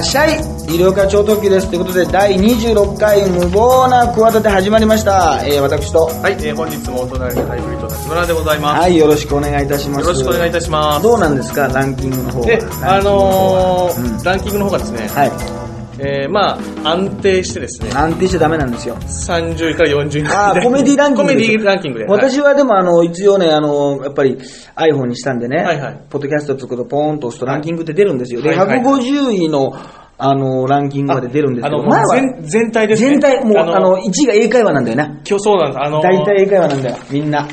[0.00, 0.38] っしゃい。
[0.68, 1.68] 医療課長特急です。
[1.68, 6.06] ということで第26回無謀な企て始まりました、えー、私と。
[6.06, 8.80] はい、えー本日もお隣のハイブリッド立村でございます。
[8.80, 10.02] はいよろしくお願いいたします。
[10.02, 11.02] よろしくお願いいたします。
[11.02, 12.46] どうなんですかランキングの方は。
[12.46, 14.78] で、あのーランキングの方は。
[14.78, 15.59] ランキングの方がですね、うんはい
[16.02, 18.96] えーまあ、安定してですね、安定しちゃダメなんですよ。
[18.96, 20.26] 30位から40位。
[20.28, 22.06] あーコメディランキングコメディランキングで。
[22.06, 24.38] 私はでもあの一応ねあのやっぱり
[24.76, 26.00] iPhone にしたんでね、はいはい。
[26.08, 28.80] ポッドキャストつくとポーンと押すとランキングって出るんですよ、ではいはい。
[28.80, 29.74] 150位の
[30.22, 33.10] あのランキングまで出るんですけどあの、もう全全体ですね。
[33.10, 35.06] 全体もうあの1位が英会話なんだよな。
[35.06, 35.78] 今日そうなんです。
[35.82, 36.96] あのー大体英会話なんだよ。
[37.10, 37.48] みんな。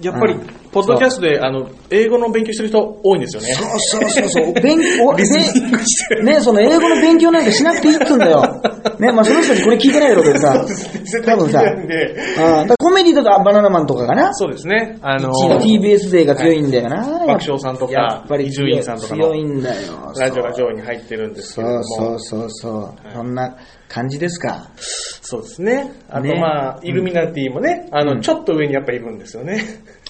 [0.00, 0.40] やっぱりうん、
[0.72, 3.52] ポッドキャストで、あの、英語の勉強してる人多いんですよね。
[3.52, 4.52] そうそうそうそう。
[4.62, 8.40] 勉強、リスニングしてるね、その英語の勉強なんかしなくていいって言うんだよ。
[8.98, 10.64] ね、まあその人たちこれ聞いてないだろうけどさ。
[11.26, 11.62] 多分さ。
[11.62, 12.68] うん。
[12.78, 14.32] コメディだとバナナマンとかかな。
[14.32, 14.96] そうですね。
[15.02, 17.02] あの1位 TBS 勢が強いんだよな。
[17.26, 19.76] 爆笑さんとかやっぱり伊集院さんとかの強いんだよ。
[20.18, 21.84] ラジオが上位に入ってるんですけども。
[21.84, 23.12] そうそうそう。
[23.12, 23.56] そんな
[23.88, 24.70] 感じですか。
[25.20, 25.92] そうですね。
[26.08, 29.62] あとねまあ、イルミナティもね、あの、うんちょっと上にやっぱりいるんですよね。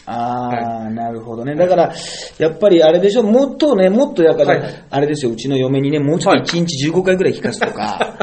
[0.06, 1.54] ああ、なるほどね。
[1.54, 1.94] だから、
[2.38, 8.18] やっぱりあれでしょ、もっとね、もっとだから、あれですよ、うちの嫁にね、もうちょっと1日15回ぐらい聞かすとか、あ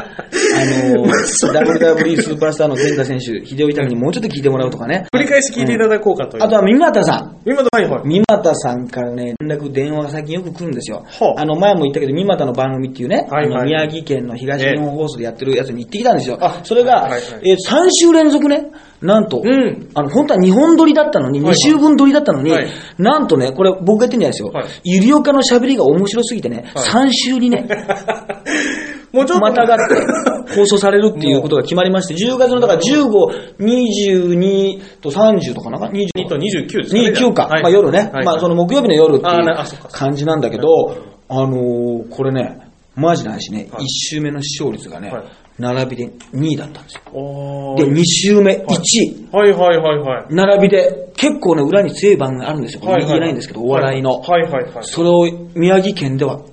[0.66, 5.06] の、WWE スーパースターの前田選手、秀夫痛みにもうちょっと聞いてもらうとかね。
[5.14, 6.44] 繰り返し聞いていただこうかという。
[6.44, 7.36] あとは、三股さん。
[7.46, 8.02] 今の、はいはい。
[8.04, 11.34] 三股さんからね、連絡、電話が最近よく来るんですよは。
[11.36, 13.26] ああの、前も言ったけど、三股の番組っていうね、
[13.64, 16.60] 宮城県の東日本放送でやってるやつに行ってきたんですよあ。
[16.64, 17.10] それが、
[17.42, 24.64] えー3週連続ね、なんと、うんあの、本当は2本撮りだったのに、2はい週分撮りだったのに、はいなんとね、これ僕が言ってんじゃないですよはい。
[24.84, 27.66] ゆりおかの喋りが面白すぎてね、はい3週にね、
[29.12, 29.40] もうちょっと。
[29.40, 37.10] またがって 放送されるっていうことが決まりまして、10月のだから15、22と30とかな ?20 2と29ですね。
[37.10, 40.96] 29か、はいまあ夜ね、はいまあその木曜日の夜っていう感じなんだけど、
[41.28, 42.58] あのーこれね、
[42.96, 45.24] マジな話ね、はい1週目の視聴率がねはい、
[45.58, 47.00] 並びで2位だったんですよ。
[47.04, 49.28] で、おー2週目1位。
[49.32, 50.34] はいはいはいはい。
[50.34, 52.80] 並びで、結構ね、裏に強い番組があるんですよ。
[52.80, 54.20] これ言えないんですけど、お笑いの。
[54.20, 54.72] はいはいはい。
[54.82, 56.44] それを宮城県では1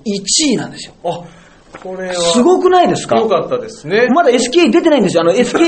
[0.52, 0.94] 位なんですよ。
[1.04, 1.22] あ、
[1.82, 2.14] これは。
[2.14, 3.16] すごくないですか？
[3.18, 4.08] よかったですね。
[4.08, 5.22] まだ SK 出てないんですよ。
[5.22, 5.58] あの SK、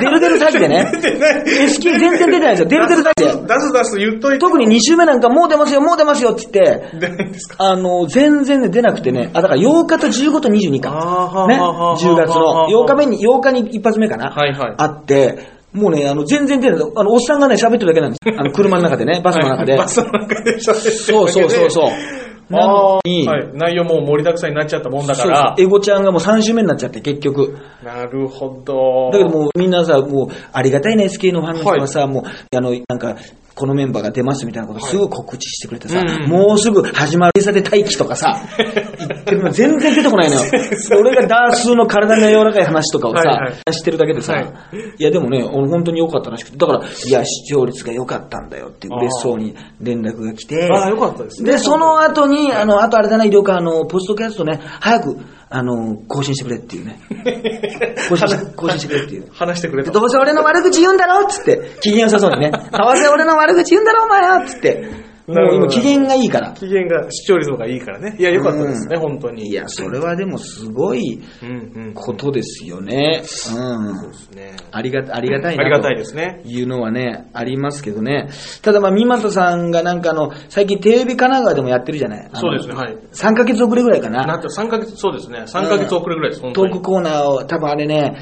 [0.00, 0.90] デルデル詐欺でね。
[0.94, 1.44] 出てない。
[1.66, 2.68] SK 全然出てないんですよ。
[2.68, 3.54] デルデル詐欺で。
[3.54, 4.38] 出す出す言っといて。
[4.38, 7.56] 特に2週目なんかもう出ますよ、もう出ますよって言って、出ないんですか？
[7.64, 10.90] あの、全然ね、出なくてね、あ、だから8日と15と22か。
[10.90, 14.30] ね、あーはあはあはあ10月の8日目に、8日に一発目かな？
[14.30, 16.80] はいはいあって、もうね、あの、全然出ない。
[16.96, 18.20] あの、おっさんがね、喋ってるだけなんです。
[18.38, 19.76] あの、車の中でね、バスの中で。
[19.78, 21.90] バスの中で喋ってるだけでそうそうそうそう。
[22.50, 23.50] なあのに、ーはい。
[23.54, 25.54] 内容もう盛りだくさんになっちゃったもんだから。
[25.56, 27.56] そうエゴちゃんがもう3週目になっちゃって、結局。
[27.84, 29.10] なるほど。
[29.12, 33.16] だけどもうみんなさ、もうありがたいね、SK のファンの人はさ、もう、あの、なんか、
[33.60, 40.50] このメンバーが出ますみたいなことすぐ告知してくれてさ、うんもうすぐ始まる閉鎖で待機とかさ、 言ってるの全然出てこないのよ。
[40.98, 43.72] 俺がダースの体の柔らかい話とかをさ、はいはい。
[43.74, 44.44] 知ってるだけでさ、はい。
[44.98, 51.52] い、やでもね、俺本当に良かったらしくて、だから、いや、視聴率が良かったんだよって嬉しそうに連絡が来て、ああ、よかったですね。
[51.52, 55.18] で、その後に、あの、あとあれだな、医療科、あの、ポストキャストね、早く、
[55.52, 57.00] あの、更新してくれっていうね。
[58.08, 59.22] 更新し更新してくれっていう。
[59.22, 59.90] で話してくれた。
[59.90, 62.52] どうせ俺の悪口言うんだろっつって、機嫌良さそうにね。
[62.52, 62.58] ど
[62.92, 65.09] うせ俺の悪口言うんだろお前よっつって。
[65.34, 66.52] もう今機嫌がいいから。
[66.52, 68.16] 機嫌が、視聴率がいいからね。
[68.18, 69.48] いや、よかったですね、本当に。
[69.48, 71.92] いや、それはでもすごいうんうん。
[71.94, 73.22] ことですよね。
[73.22, 74.10] うん。
[74.10, 74.52] ですね。
[74.72, 75.62] ありがた、ありがたいなと。
[75.62, 76.42] ありがたいですね。
[76.44, 78.28] いうのはね、ありますけどね。
[78.62, 82.30] ただまあ、三又さんがなんかあの、最近テレビ神奈川でもやってるじゃない？
[82.34, 82.96] そうですね、はい。
[83.12, 84.26] 3ヶ月遅れぐらいかな。
[84.26, 85.40] なんと3ヶ月、そうですね。
[85.46, 86.72] 3ヶ月遅れぐらいです、本当に。
[86.72, 88.16] トークコーナーを、多分あれね、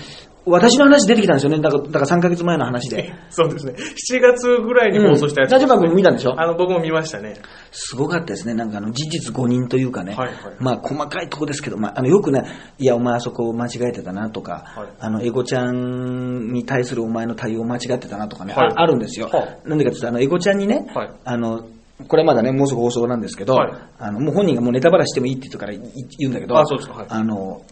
[0.50, 1.60] 私の話出てきたんですよね。
[1.60, 3.12] だから、だから3ヶ月前の話で。
[3.30, 3.74] そうですね。
[4.10, 5.52] 7月ぐらいに放送したやつ。
[5.52, 6.34] ラジオ番組見たんでしょ？
[6.40, 7.34] あの、僕も見ましたね。
[7.70, 8.54] すごかったですね。
[8.54, 10.14] なんかあの、事実誤認というかね。
[10.14, 12.44] はいはいまあ、細かいとこですけど、まあ、あの、よくね、
[12.78, 19.28] いや、お前あそこ間違えてたなとか、はいあの、エゴちゃんに対するお前の対応間違ってたなとかね、はいああるんですよ。
[19.32, 21.62] はなんでかっていうと、あの、エゴちゃんにね、はいあの、
[22.06, 25.80] これまだね、もうすぐ放送なんですけど、はいあの、もう本人がもうネタバラしてもいいって言うからい
[26.18, 27.62] 言うんだけど、あそうですかはいあの、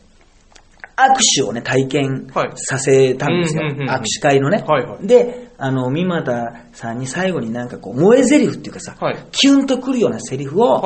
[0.96, 2.52] 握手をね、体験はい。
[2.54, 3.62] させたんですよ。
[3.68, 4.64] 握手会のね。
[4.66, 5.06] はいはい。
[5.06, 9.16] で、あの、三股さんに最後になんかこう、萌え台詞っていうかさ、はい。
[9.30, 10.82] キュンとくるようなセリフを。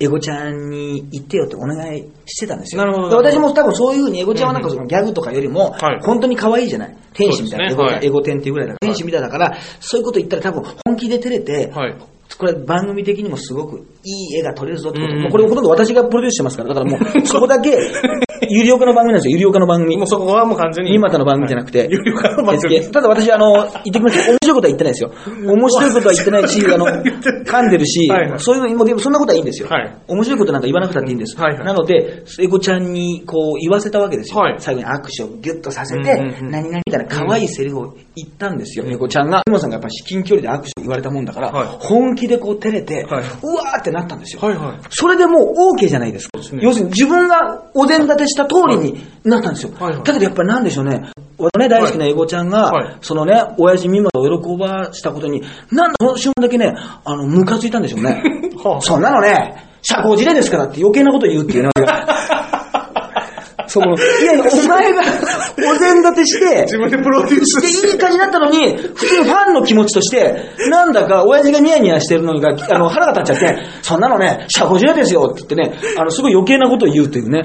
[0.00, 2.82] エゴちゃんに言ってよってお願いしてたんですよ。
[2.82, 3.22] なるほど。
[3.22, 6.96] で私も多分そういうふうにエゴちゃんはなんかそのギャグとかよりもはい、本当に可愛いじゃない。
[7.12, 8.06] 天使みたいな、ねはい。
[8.06, 11.96] エゴ天っていうぐらいだから、天使みたいだから、そういうこと言ったら多分本気で照れて、はい。
[12.36, 15.14] これ番組的にもすごくいい絵が撮れるぞってこと。
[15.14, 17.76] もうこれほとんど私がプロデュースしてますから、だからもう、 そこだけ、
[18.48, 20.06] 有料化の番組なんですよ、有料化の番組もう。
[20.06, 20.90] そこはもう完全に。
[20.92, 22.80] 三股の番組じゃなくて、有料化の番組。
[22.80, 25.12] ただ私、あの、言ってきました面白いことは言ってないですよ。
[25.54, 29.94] 面白いことは言ってないし、 あの、噛んでるしそういうの、でもそんなことはいいんですよはい。
[30.08, 31.36] 面白いことなんか言わなくたっていいんです。
[31.38, 34.56] なので、エゴちゃんにこう言わせたわけですよはい。
[34.58, 36.02] 最後に握手をギュッとさせて
[36.42, 38.84] 何々みたいな可愛いセリフを言ったんですよ。
[38.86, 44.42] エゴちゃんが、今さんがやっぱ至近距離で握手を言われたもんだからはい、本気でこう照れて、うはいわーってなったんですよ。
[44.42, 44.78] はいはい。
[44.90, 46.42] それでもう OK じゃないですか。
[46.42, 49.72] すね要するに自分がお膳立てした通りになったんですよ。
[49.78, 51.10] はいはいだけどやっぱりなんでしょうね。
[51.38, 56.74] 俺のね、大好きなエゴちゃんが、はいそのね、親父美馬を喜ばしたことに、なんでその瞬間だけね、
[57.04, 58.22] あの、ムカついたんでしょうね。
[58.62, 61.70] はあそんなのね、社交辞令ですからって余計なこと言うっていうね。
[61.76, 62.43] 俺が
[63.74, 65.02] その、いやいや、 お前が
[65.72, 67.88] お膳立てして、自分でプロデュースで、して。
[67.88, 77.42] いい感じになったのに、普通にファンの気持ちとして、なんだか親父がニヤニヤしてるのが、あの、腹が立っちゃって、そんなのね、社交辞令ですよって言ってね、あの、すごい余計なことを言うというね、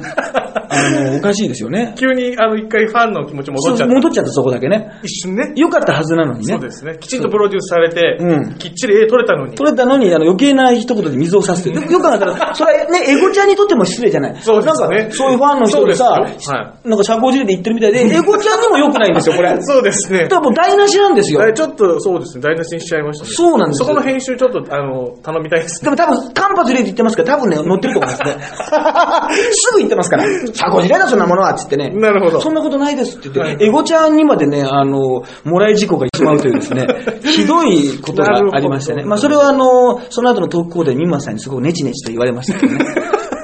[0.69, 1.93] あの、おかしいですよね。
[1.97, 3.93] 急に、あの、一回ファンの気持ち戻っちゃった。
[3.93, 4.91] 戻っちゃったそこだけね。
[5.03, 5.53] 一瞬ね。
[5.55, 6.61] 良かったはずなのにねそう。
[6.61, 6.97] ですね。
[6.99, 9.55] きちんとプロデュースされて、うんきっちり絵撮れたのに。
[9.55, 11.75] 取れたのに、あの、余計な一言で水を差すという。
[11.91, 14.35] よよく考えたら、それはね、エゴちゃんにとっても失礼じゃない。
[14.41, 19.49] そうですねなんか、そういうファンの人ですよは、なんか社交辞令で言ってるみたいで、 エゴちゃんにも良くないんですよ、これ。
[19.49, 20.35] だそうですねか。
[20.35, 21.45] らもう台無しなんですよ。
[21.47, 22.41] えちょっと、そうですね。
[22.41, 23.31] 台無しにしちゃいましたね。
[23.31, 25.85] そうなんですよそこの編集ちょっと、あの、頼みたいですね。
[25.85, 28.37] でも多分、間髪入れて言ってますから、多分ね、乗ってると思いますね。
[29.51, 30.23] すぐ言ってますから、
[30.53, 31.89] 社交辞令だ、そんなものは、つってね。
[31.89, 36.87] なるほどそんなことないですって言って、はいエゴちゃんにまでね、あの、もらい事故がしまうというですね、
[37.23, 39.03] ひどいことがありましてね。
[39.03, 42.85] まあ、それはあの、その後のトークコードでミンマさんにすごくネチネチと言われましたけどね。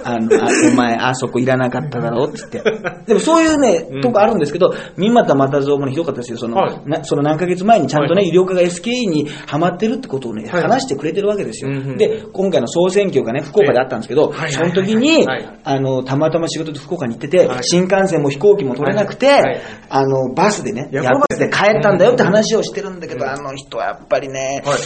[0.06, 3.06] あの、あお前、あそこいらなかっただろうって言って。
[3.08, 6.38] でもそういうね、とこあるんですけど、三股又蔵もね、ひどかったですよ。
[6.38, 8.30] その、はいなその何ヶ月前にちゃんとね、はい。
[8.30, 10.62] 医療科が SKE にハマってるってことをね、はい。
[10.62, 11.72] 話してくれてるわけですよ。
[11.72, 11.98] うんうん。
[11.98, 15.26] で、今回の総選挙がね、福岡であったんですけど、はいその時に
[15.64, 17.64] あの、たまたま仕事で福岡に行ってて、はい。
[17.64, 23.32] 新幹線も飛行機も取れなくて、あの、バスでね、夜バスで帰ったんだよって話をしてるんだけど、うん。
[23.32, 24.78] あの人はやっぱりね、はい。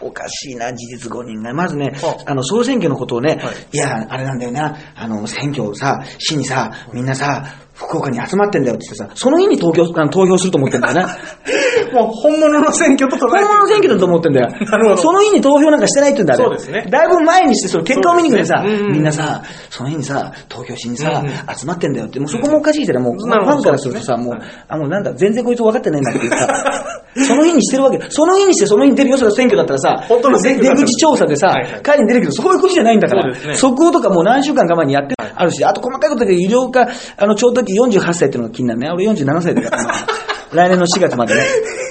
[0.00, 1.54] おかしいな、事実誤認が。
[1.54, 2.34] まずねは、あ。
[2.34, 3.76] の、総選挙のことをね、、はい。
[3.76, 7.44] や、あれなんだよな、あの、選挙をさ、市にさ、みんなさ、
[7.74, 11.18] 福岡に集まってんだよって言ってさ、その日に投票、あの投票すると思ってんだよな。
[11.92, 14.48] もう本物の選挙と捉えて本物の選挙だと思ってんだよ。
[14.48, 14.96] なるほど。
[14.96, 16.50] その日に投票なんかしてないって言うんだよ。
[16.50, 16.86] そうですね。
[16.88, 18.92] だいぶ前にして、その結果を見に来てさ、ねうんうん。
[18.92, 21.56] みんなさ、その日にさ、投票しにさ、うんうん。
[21.56, 24.34] 集まってんだよって、もうそこもおかしいじゃない、もう、ファンからするとさ、もう、
[24.68, 28.00] あ、もうなんだ、全然こいつ分かってないなっていうさ、その日にしてるわけ。
[28.10, 38.90] その日にしてその日に出るよ、それは選挙だったらさ、本当の選挙出口調査でさはいはい、会に出るけど、そういうことじゃないんだからそ速報とかもう何週間か前にやってあるし、あと細かいことだけど、医療科、あの、超時48歳っていうのが気になるね。
[38.90, 39.84] 俺47歳だから。
[40.52, 41.42] 来年の4月までね。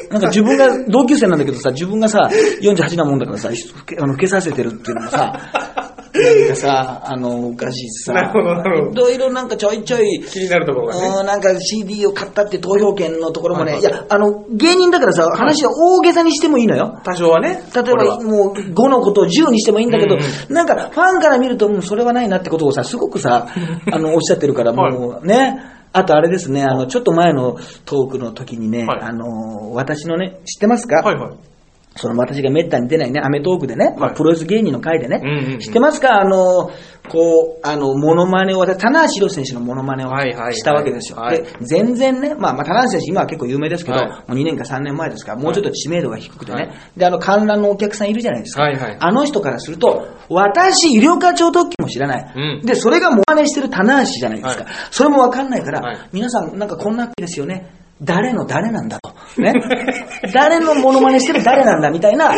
[0.10, 2.30] なんか自分が、同級生なんだけどさ、自分がさ、
[2.62, 3.50] 48なもんだからさ、
[3.98, 9.10] 老けさせてるっていうのもさ、なんかさ、あの、おかしいしさ、なるほどなるほど。
[9.10, 11.08] いろいろなんかちょいちょい、気になるところがね。
[11.08, 17.00] うん、なんか CD を買ったって投票権のところもね、はいや、あの、芸人だからさ、話を大げさにしてもいいのよ。
[17.04, 17.64] 多少はね。
[17.74, 18.18] 例えこれは。
[18.18, 23.48] ばもう5のことを10にしてもいいんだけど、うんうなんかファンから見ると、うん、それはないなってことをさ、すごくさ、
[23.92, 25.60] あの、おっしゃってるから、もうね、
[25.94, 29.00] あとあれですね、あの、ちょっと前のトークの時にね、はい。
[29.02, 31.53] あの、私のね、知ってますか、はいはい。
[31.96, 35.60] その私がめったに出ないね、アメトークでね、まあはいプロレス芸人の会でね、うんうんうん。
[35.60, 36.20] 知ってますか？
[36.20, 36.72] あの、
[37.10, 40.56] こう、あの、モノマネを、私、棚橋宏選手のモノマネをはいはいはい。
[40.56, 41.18] したわけですよ。
[41.20, 41.44] はい。
[41.44, 44.10] で、全然ね、まあ、まあ、棚橋選手今は結構有名ですけど、はい。
[44.10, 46.74] もう2年か3年前ですから、もうちょっと知名度が低くてね、はい。
[46.98, 48.64] で、あの、観覧のお客さんいるじゃないですか。
[48.64, 48.98] はいはい。
[49.00, 52.34] あの人からすると、私、医療課長特急も知らない。
[52.36, 52.66] うん。
[52.66, 54.64] で、それがモノマネしてる棚橋じゃないですか。
[54.64, 54.74] はい。
[54.92, 55.98] それもわかんないから、はい。
[56.14, 57.83] 皆さん、なんかこんなですよね。
[58.04, 59.14] 誰の誰なんだと。
[59.42, 59.54] ね。
[60.34, 62.36] 誰のモノマネしてる誰なんだみたいな、ん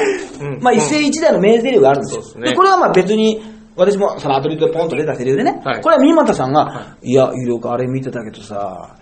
[0.62, 2.44] まあ一世一代の名台詞があるんですよ。
[2.44, 3.42] でこれはまあ別に、
[3.76, 8.96] 私もそのアトリートでポンと出たセリフでね、はいこれは三股さんが、い、や、有料化あれ見てたけどさ、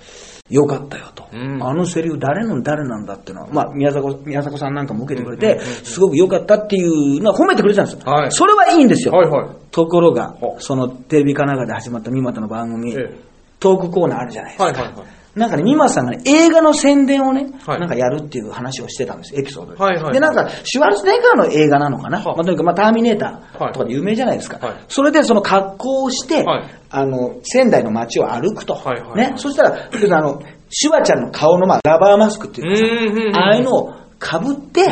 [0.50, 8.12] よかったよと、うんあのセリフ誰の誰なんだっていうのは、まあ宮迫宮迫さんなんかも受けてくれて、すごくよかったっていうのは褒めてくれてたんですよ。
[8.12, 9.14] はいそれはいいんですよ。
[9.14, 9.48] はいはい。
[9.72, 14.64] ところがそのテレビ神奈川で始まった三股の番組、ええトークコーナーあるじゃないですか。
[14.66, 15.23] はいはいはい。
[15.36, 19.82] なんかね、三松さんがね、映画の宣伝をね、はいなんかやるっていう話をしてたんです、エピソードで。
[19.82, 24.66] はいはいはいで、なんか、シュワルツェネッガーの映画なのかな、はまあ、とにかく、まあ、ターミネーターとかで有名じゃないですか。
[24.66, 28.76] はいそれで、その格好をして、はいあの、仙台の街を歩くと。
[28.76, 29.34] はいはいはいね？
[29.38, 34.84] そしたら、あの、シュワちゃんの顔の、まあ、ラバーマスクっていうかさうんうんうんああいうのをかぶって、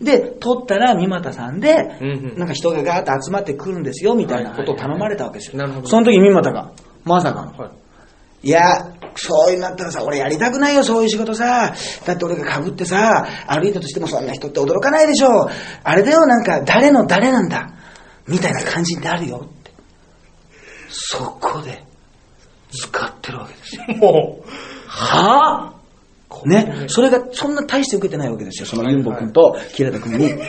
[0.00, 5.58] うで、撮ったら三股さんで、うんうんなんか人がガーッと集まってくるんですよ、みたいなことを頼まれたわけですよ。
[5.58, 6.72] なるほどその時三股が、
[7.04, 7.70] まさかの、はい。
[8.42, 11.74] いや、そういうなったらさ、俺やりたくないよ、そういう仕事さ。
[12.06, 15.50] だって俺がかぶってさ、歩いたとしてもそんな人って驚かないでしょ。
[15.82, 17.74] あれだよ、なんか、誰の誰なんだ。
[18.26, 19.72] みたいな感じになるよって。
[20.88, 21.84] そこで、
[22.70, 23.82] 使ってるわけですよ。
[23.96, 24.48] もう
[24.86, 25.77] はぁ
[26.44, 30.34] ね、それがそんな大して受けてないわけですよ、そのユンボ君とキラタ君に。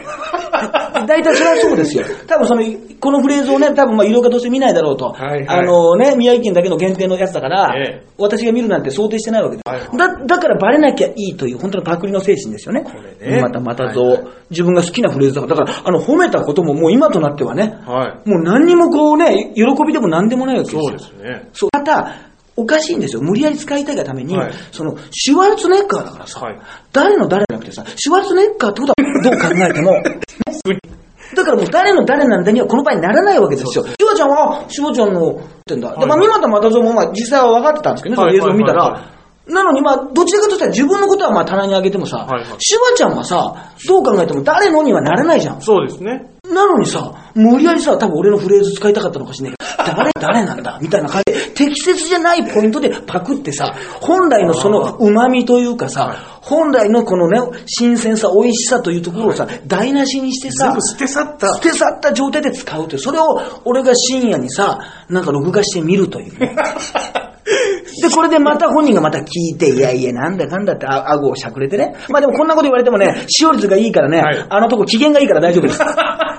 [1.08, 2.04] 大体それはそうですよ。
[2.28, 2.64] 多分その、
[3.00, 5.12] このフレーズをね、多分まあ、医療家どうせ見ないだろうと。
[5.12, 9.70] はいはいあのね、宮城県だけの限定のやつだから、ええ私が見るなんて想定してないわけです。
[9.70, 12.84] はいはいだだからバレなきゃいいという、本当のパクリの精神ですよね。
[13.22, 18.30] れねまたまたぞ、はいはい自分が好きなフレーズだから、だから、あの、褒めたことももう今となってはね、う、はい。
[18.30, 20.82] もう何にもこうね、喜びでも何でもないわけですよ。
[20.82, 21.50] そうですね。
[21.54, 21.70] そう。
[21.72, 22.29] また、
[22.60, 23.22] おかしいんですよ。
[23.22, 26.60] 無理やり使いたいがために、はいその、シュワルツェネッガーだからさ、はい
[26.92, 29.94] 誰の誰じゃなくてさ、シュワルツェネッガーってことはどう考えても、
[31.36, 33.86] だからもう誰の誰なんだにはこの場合にならないわけですよ。
[33.86, 35.36] シュワちゃんは、あシュワちゃんの、っ
[35.66, 35.92] てんだ。
[35.92, 39.02] で、まあ、はい三股又蔵もまあ実際は分かってたんですけどね、その映像を見たはいはいはい
[39.48, 45.62] ら、なのにまあ、どちらかとしたら自分のことはまあ棚にあげてもさ、はいはいシュワちゃんはさ、どう考えても誰のにはならないじゃん。
[45.62, 46.32] そうですね。
[46.54, 50.80] なのにさ、無理やりさ、多分俺のフレーズ使いたかったのかしらないけど、誰、誰なんだ？
[50.82, 61.54] みたいな感じで、適切じゃないポイントでパクってさ、本来のその旨味というかさ、本来のこのね、新鮮さ、美味しさというところをさ、台無しにしてさ全部、捨て去った。
[61.56, 64.80] 捨て去った状態で使うという、それを俺が深夜にさ、
[65.10, 66.56] なんか録画して見るというね。
[68.02, 71.96] で、これでまた本人がまた聞いて、いやいや、なんだかんだってあ顎をしゃくれてね。
[72.10, 75.80] まあでもこんなこと言われてもね、使用率がいいからね、はいあのとこ機嫌がいいから大丈夫です。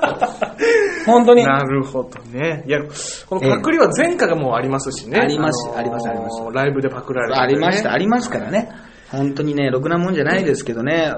[1.11, 1.45] 本当に。
[1.45, 2.65] なるほどね。
[2.67, 2.81] いや、
[3.27, 5.19] このパクリは前科がもうありますしね。
[5.19, 8.71] ありますのーありますありますライブでパクられて、ありました、ありますからね。
[9.11, 11.13] 本当にね、ろくなもんじゃないですけどね。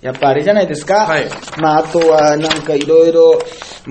[0.00, 1.06] やっぱあれじゃないですか。
[1.06, 1.28] はい
[1.60, 3.38] まあ、あとはなんかいろいろ、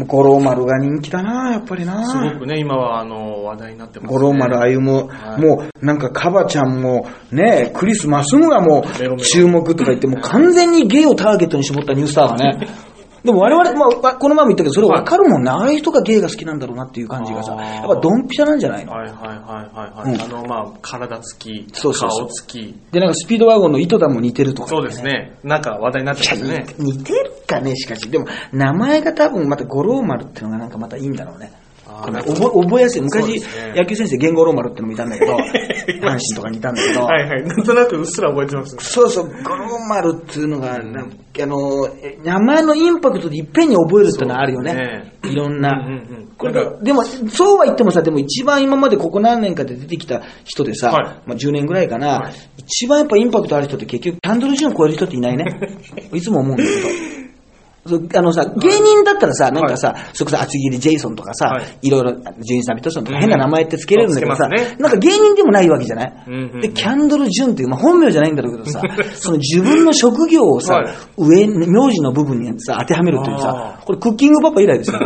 [0.07, 2.03] 五郎丸が人気だな、やっぱりな。
[2.03, 4.17] すごくね、今はあの、話題になってます、ね。
[4.17, 12.67] 五郎丸あゆも、はいもうなんかカバちゃんも、ね、クリス・マスムがもう注目とか言って、もう完全にゲイをターゲットに絞ったニュースターがね。
[13.23, 15.49] でも我々、まあ、この前も言ったけど、それわかるもんね。
[15.49, 18.91] ああいう人がゲイが好きなんだろうなっていう感じがさ、やっぱドンピシャなんじゃないの？
[18.91, 19.33] はいはいは
[20.03, 22.75] いはい、あの、まあ、体つき、そうそう顔つき。
[22.91, 25.37] で、なんかスピードワゴンの井戸田も似てるとか、そうですね。
[25.43, 26.65] なんか話題になってますね。
[26.77, 28.09] 似てるかね、しかし。
[28.09, 31.51] でも、名前が多分また五郎丸ってのがなんかまたいいんだろうね。
[32.01, 33.01] 覚えやすい。
[33.01, 35.33] 昔、ですね野球先生、源五郎丸ってのもいたんだけど、
[36.01, 37.43] 阪神とかにいたんだけど、はいはい。
[37.43, 38.75] なんとなくうっすら覚えてます。
[38.79, 45.13] そうそう、五郎丸っていうのが、あの、え名前のインパクトでいっぺんに覚えるってのはあるよね。
[45.23, 45.71] いろんな。
[46.83, 52.33] でも、そうは言ってもさ、でも一番今までここ何年かで出てきた人でさ、はいまあ10年ぐらいかな、はい
[52.65, 55.45] 一番やっぱインパクトある人って結局キャンドル・ジュンを超える人っていないね。
[56.13, 57.12] いつも思うんだけど。
[57.85, 61.87] あのさ、芸人だったらさ、なんかさ、それこそ厚切りジェイソンとかさ、はい。
[61.87, 66.13] い、ろいろ、ジュン・サビトソンとか変な名前ってつけれるんだけどさ、なんか芸人でもないわけじゃない、
[66.61, 68.81] で、キャンドル・ジュンっていう、まあ本名じゃないんだろうけどさ、
[69.15, 70.95] その自分の職業をさ、はい。
[71.17, 75.05] 上、名字の部分にさ、当てはめるというさあ、これクッキングパパ以来ですよ、ね、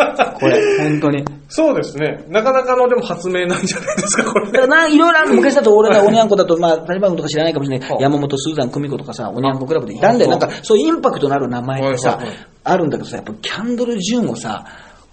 [0.38, 1.24] これ、本当に。
[1.48, 2.24] そうですね。
[2.28, 4.46] なかなかのでも発明なんじゃないですか、これ。
[4.46, 5.34] だからな、いろいろある。
[5.34, 7.96] 昔だと俺らおにゃんこだと、まあ、タリバンとか知らないかもしれないは。
[7.96, 10.30] あ山本スーザン久美子とかさ、おにゃんこクラブでいたんだよ。
[10.30, 12.18] はあなんか、そういうインパクトのある名前ってさ
[12.64, 14.64] あるんだけどさ、やっぱキャンドル・ジュンをさ、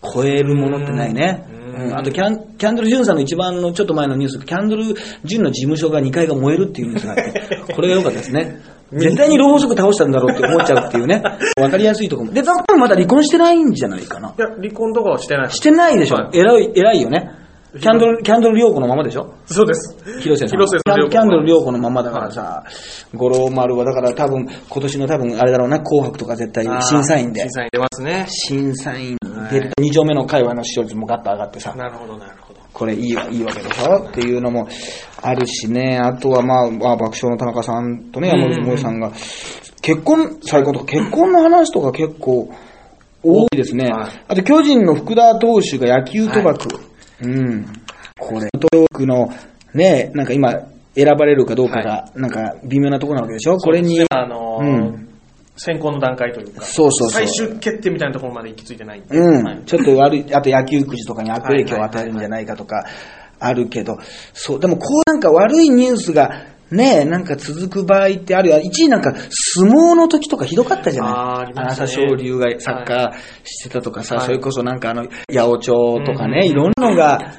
[0.01, 1.45] 超えるものってないね。
[1.51, 4.83] うんうんあとキャン、キャンドル・ジュンさんの一番のちょっと前のニュース、キャンドル・
[5.23, 8.61] ジュンの事務所が2階が燃えるっていうニュースがあって、 これが良かったですね。
[8.91, 11.21] 絶対にろうそく倒したんだろうって思っちゃうっていうね。
[11.59, 12.33] わかりやすいところも。
[12.33, 14.29] で、多分まだ離婚してないんじゃないかな。
[14.29, 15.51] いや、離婚とかはしてない。
[15.51, 16.15] してないでしょ。
[16.15, 17.31] はい偉い、偉いよね。
[17.79, 19.97] キャンドル、キャンドル良子のままでしょそうです。
[20.21, 20.57] 広瀬さん。
[20.57, 22.63] 広瀬さんキャンドル良子のままだからさ、
[23.13, 27.51] 五郎丸はだから多分、今年の多分、あれだろうな、紅白とか絶対審査員で審。
[27.51, 28.25] 査員出ますね。
[28.29, 29.17] 審査員
[29.51, 32.46] 出ると、二丁目の会話の視聴率もガッと上がってさ、なるほど、なるほど。
[32.77, 34.07] これいいわ、いいわけでしょ？
[34.07, 34.67] っていうのも
[35.23, 39.11] あるしね、あとはまあ、まあ、爆笑の田中さんとね、山口萌さんが、
[39.81, 42.53] 結婚、最高とか、結婚の話とか結構
[43.23, 43.89] 多いですね。
[43.89, 44.11] はい。
[44.27, 46.79] あと、巨人の福田投手が野球賭博。
[47.23, 47.65] うん。
[48.19, 49.29] これ、トークの、
[49.73, 50.53] ね、なんか今、
[50.93, 53.57] 選ばれるかどうかが、なんか微妙なところなわけでしょ？
[53.57, 54.65] これに、あのーう
[55.03, 55.06] ん
[55.57, 57.27] 選考の段階というか、そうそうそう。
[57.27, 59.17] 最終決定みたいなところまで行き着いてないんで。
[59.17, 59.61] うん、はい。
[59.65, 62.85] ちょっと悪い、あと野球くじとかに悪影響を与えるんじゃないかとか、
[63.39, 63.97] あるけど、
[64.33, 68.59] そう、でもこうなんか悪いニュースが、ねなんか続く場合ってあるよ。
[68.59, 69.13] 一位なんか
[69.55, 71.13] 相撲の時とかひどかったじゃない？
[71.13, 71.91] あーありましたね。
[71.93, 74.25] 朝青龍がサッカーしてたとかさ、はい。
[74.25, 76.51] それこそなんかあの、八百長とかね、うん。
[76.51, 77.35] いろんなのが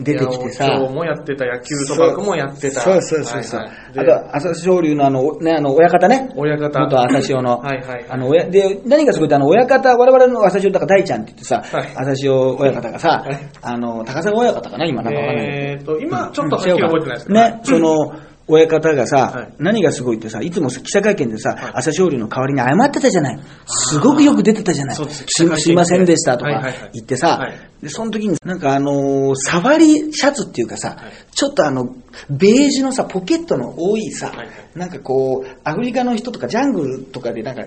[0.00, 0.66] 出てきてさ。
[0.66, 2.80] 今日もやってた、野球賭博もやってた。
[2.80, 3.60] そうそうそうそう。
[3.60, 6.30] はいはいであと、朝青龍のあの、ね、あの、親方ね。
[6.36, 7.58] 親方元朝潮の。
[7.58, 15.46] はいはいあの、親、で、何がすごいって、あの、親方、我々の朝潮だから大ちゃんって言ってさ、はい朝潮親方がさ、はいあの、高砂親方かな今なんかわかんない。
[15.46, 17.40] えーと、今ちょっとはっきり覚えてないですけど。
[17.40, 18.12] ね、その、
[18.48, 19.52] 親方がさ、はい。
[19.58, 21.72] 何がすごいってさ、いつも記者会見でさ、はい。
[21.74, 23.40] 朝青龍の代わりに謝ってたじゃない。
[23.66, 24.96] すごくよく出てたじゃない。
[24.96, 25.24] そうです。
[25.28, 26.90] すいすいませんでしたとかはいはいはい。
[26.94, 27.54] 言ってさ、はい。
[27.82, 31.12] で、その時になんかあのー触りシャツっていうかさ、はい。
[31.30, 31.94] ちょっとあの、
[32.30, 34.48] ベージュのさ、ポケットの多いさ、はいはい。
[34.74, 37.66] なんかこう、アフリカの人とかジャングルとかでなんか、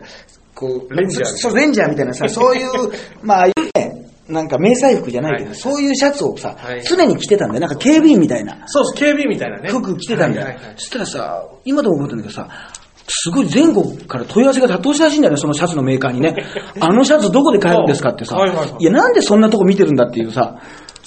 [0.55, 2.69] こう、レンジャーそそう、レンジャーみたいなさ、そういう、
[3.21, 7.61] まあ、ああいうね、なんか迷彩服じゃないけど、はいそういうシャツをさ、はい常に着てたんだよ。
[7.61, 8.57] なんか警備員みたいな。
[8.67, 9.69] そうです、警備員みたいなね。
[9.69, 10.59] 服着てたんだよ。
[10.77, 12.49] そしたらさ、今でも覚えてるんだけどさ、
[13.07, 16.35] すごい全国から問い合わせが殺到したらしいんだよね、そのシャツのメーカーにね。
[16.79, 20.61] あのシャツどこで買えるんですかってさ、はいはいはいいや、なんでそんなとこ見てるんだっていうさ、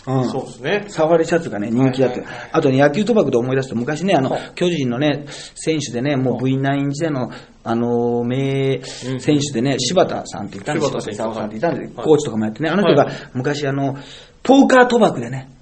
[0.06, 0.28] うん。
[0.28, 0.84] そうですね。
[0.88, 2.20] サファリシャツがね、人気だって。
[2.20, 7.30] はいはいはいあとね、野球賭博で思い出すと、昔ね、あのはい、巨人のね、選手でね、もう V9 時代の、
[7.64, 11.00] あの、名選手でね、柴田さんって言ったんですよ。
[11.00, 13.96] 柴田さんって言ったんですはいコーチとかもやってね、あの人がはい昔あの、
[14.42, 15.53] ポーカー賭博でね。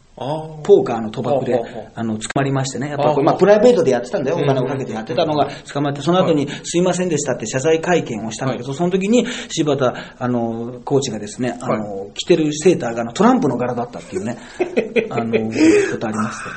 [0.63, 1.61] ポーカーの賭博で
[1.95, 2.89] あの、捕まりましてね。
[2.89, 4.37] やっぱこれ、あまあ、プライベートでやってたんだよ。
[4.37, 14.39] うんお金をかけてやってたのが捕まって、その後に、すいませんでしたって謝罪会見をしたんだけど、その時に、柴田、あの、コーチがですね、あの、着てるセーターがあのトランプの柄だったっていうね、
[15.11, 15.51] あの、
[15.93, 16.51] ことありまして。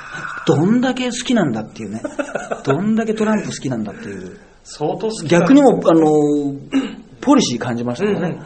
[0.47, 2.01] どんだけ好きなんだっていうね。
[2.63, 4.37] どんだけトランプ好きなんだっていう。
[4.63, 6.09] 相当好き逆にも、あの、
[7.25, 8.37] ポリシー感じましたよね。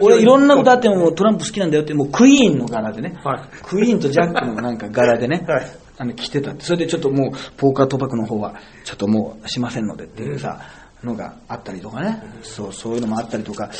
[0.00, 3.18] 俺いろんなことあってもトランプ好きなんだよって、もうクイーンの柄でね。
[3.24, 5.44] はいクイーンとジャックのなんか柄でね。
[5.48, 5.66] はい
[6.00, 6.54] あの着てた。
[6.60, 8.54] それでちょっともう、ポーカー賭博の方は、
[8.84, 10.60] ちょっともうしませんのでっていうさ、
[11.02, 12.22] のがあったりとかね。
[12.42, 13.70] そう、そういうのもあったりとか。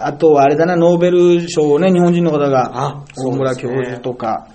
[0.00, 4.48] あとはあれだな、ノーベル賞をね、日本人の方があ、大村教授とか、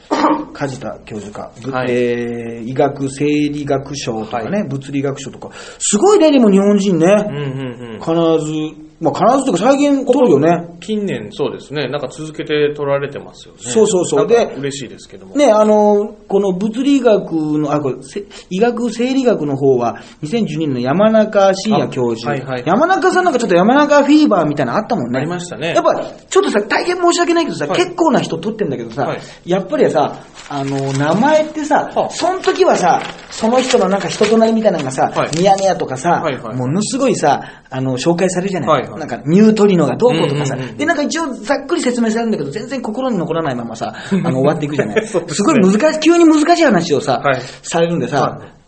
[0.54, 5.50] 梶田教授か、ぶはいえー医学生理学賞とかね、は物理学賞とか。
[5.80, 8.00] すごいね、でも日本人ね。
[8.00, 8.14] 必
[8.46, 10.78] ず、まあ必ずというか最近取るよね。
[10.80, 11.88] 近年そうですね。
[11.88, 13.60] なんか続けて取られてますよね。
[13.62, 15.36] そうそうそうで嬉しいですけども。
[15.36, 22.30] ね、あの、この物理学の、あ、これ、せ医学生理学の方は、2012年の山中伸也教授。
[22.30, 25.20] あはいはい山中さんなんかちょっと山中フィーバーみたいなのあったもんね。
[25.20, 25.96] ありましたねやっぱ、
[26.30, 39.00] ちょっとさ、大変申し訳ないけどさ、はい結構な人取ってんだけどさ、はいやっぱりさ、あの、名前ってさ、はあその時はさ、その人のなんか人となりみたいなのがさ、はいミヤネ屋とかさ、はいはいものすごいさ、あの、紹介されるじゃない、はいはい。
[39.00, 45.08] なんか、ニュートリノがどうこうとかさ、で、なんか一応ざっくり説明されるんだけど、全然心に残らないままさ、 あの、終わっていくじゃない。
[45.08, 47.42] すごい難しい、急に難しい話をさ、はい。
[47.64, 48.22] されるんでさ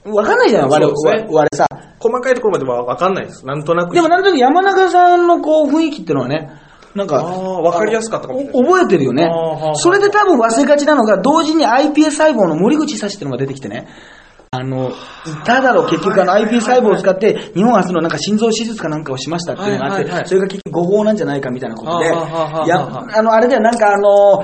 [0.05, 1.67] は、わかんないじゃない我々、我々さ。
[1.99, 3.45] 細かいところまでは分かんないです。
[3.45, 3.93] なんとなく。
[3.93, 6.49] でもなんとなく山中さんのこう雰囲気っていうのはね、
[6.95, 8.61] なんか、わかりやすかったかもしれない。
[8.63, 9.29] お覚えてるよね。
[9.75, 13.87] それで多分忘れがちなのが、同時に iPS 細胞の森口久志っていうのが出てきてね。
[14.55, 14.93] あの、い
[15.43, 22.09] ただろう、結局あの iPS 細胞を使って、日本初のなんか心臓手術かなんかをしましたっていうのがあってそれが結局誤報なんじゃないかみたいなことで、い
[22.67, 24.43] や、あの、あれだよ、なんかあの、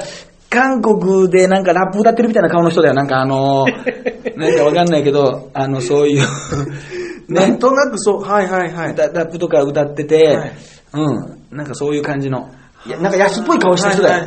[0.49, 3.65] 韓国でなんかラップ歌ってるみたいな顔の人だよ、なんかあの、
[4.35, 6.27] なんかわかんないけど、あの、そういう、
[7.31, 8.95] なんとなくそう、はいはいはい。
[8.95, 10.51] ララップとか歌ってて、はい。
[10.93, 12.49] うん、なんかそういう感じの。
[12.85, 14.25] なんか安っぽい顔した人だよ。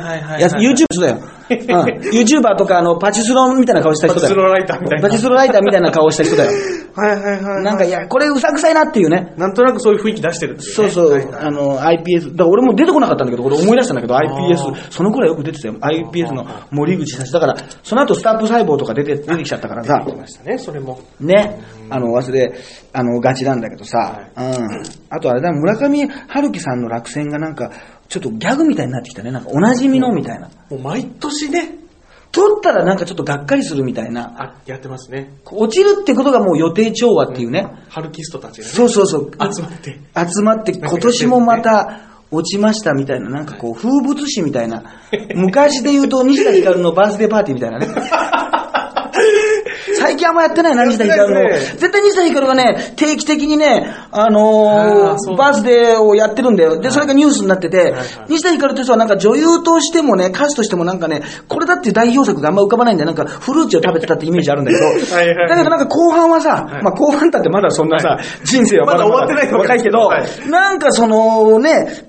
[0.57, 1.19] YouTube だよ。
[1.49, 1.57] うん。
[2.09, 4.29] YouTuber とか、あの、パチスロみたいな顔した人だよ。
[4.29, 6.51] パチスロライターみたいなパチスロライターみたいな顔した人だよ。
[6.95, 7.63] はいはいはい。
[7.63, 9.33] なんか、いや、これうさくさいなっていうね。
[9.37, 10.59] なんとなくそういう雰囲気出してる。
[10.61, 12.31] そうそう、あの、iPS。
[12.31, 15.75] だから俺も出てこなかったんだけど、俺思い出したんだけど、ー iPS、その頃はよく出てたよ。
[15.75, 17.31] iPS の森口さん。
[17.31, 19.99] だから、その後スタップ細胞とか出て、出てきちゃったからさ。
[20.05, 20.99] 出てきましたね、それも。
[21.19, 22.53] ね、あの、忘れ、
[22.93, 24.83] あの、ガチなんだけどさ、うん。
[25.09, 27.71] あとあれだ、村上春樹さんの落選がなんか、
[28.09, 29.31] ちょっとギャグみたいになってきたね。
[29.31, 30.49] なんか、おなじみのみたいな。
[30.69, 31.79] もう毎年ね、
[32.31, 34.33] 取ったらなんかちょっとがっかりするみたいな。
[34.37, 35.37] あ、やってますね。
[35.45, 37.67] 落ちるってことがもう予定調和っていうね。
[37.87, 38.73] ハルキストたちがね。
[38.73, 39.31] そうそうそう。
[39.31, 39.99] 集まって。
[40.15, 44.83] 集まって、今年もまた落ちましたみたいな、なんかこう、風物詩みたいな。
[45.33, 47.87] 昔で言うと、西田ひかるのバースデーパーティーみたいなね。
[50.05, 51.49] 最近あんまやってないな、西田ひかるの。
[51.49, 56.79] 絶対西田ひかるがね、定期的にね、あのーバースデーをやってるんだよ。
[56.79, 63.07] で、それがニュースになってて、はい西田ひかるって人はなんか女優としてもね、歌手としてもなんかね、これだっていう代表作があんま浮かばないんだよ。
[63.07, 65.49] なんかフルーツを食べてたってイメージあるんだけど、 はいはい。
[65.49, 66.83] だけどなんか後半はさ、はい。
[66.83, 68.23] まあ後半だってまだそんなさ、はい。
[68.43, 70.49] 人生はまだ終わってない若いけど、はい。
[70.49, 72.05] なんかそのね、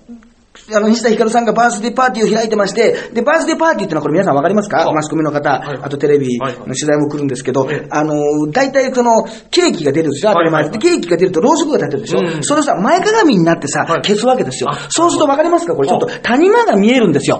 [0.74, 4.82] あの、西田ひかるさんがバースデーパーティーを開いてまして、で、バースデーパーティーってのはこれ皆さんわかりますか？
[4.88, 5.78] あマスコミの方、はい。
[5.80, 6.56] あとテレビのはい。
[6.56, 7.88] はい取材も来るんですけど、ええ。
[7.90, 10.30] あの、大体その、ケーキが出るでしょ？
[10.30, 10.64] 当たり前。
[10.64, 10.70] はい。
[10.70, 12.44] はいはいで、ケーキが出るとろうそくが立ってるでしょ、うん。
[12.44, 14.02] それをさ、前かがみになってさ、はい。
[14.02, 14.70] 消すわけですよ。
[14.70, 14.88] あ。
[14.90, 15.74] そうするとわかりますか？
[15.74, 17.38] これちょっと谷間が見えるんですよ。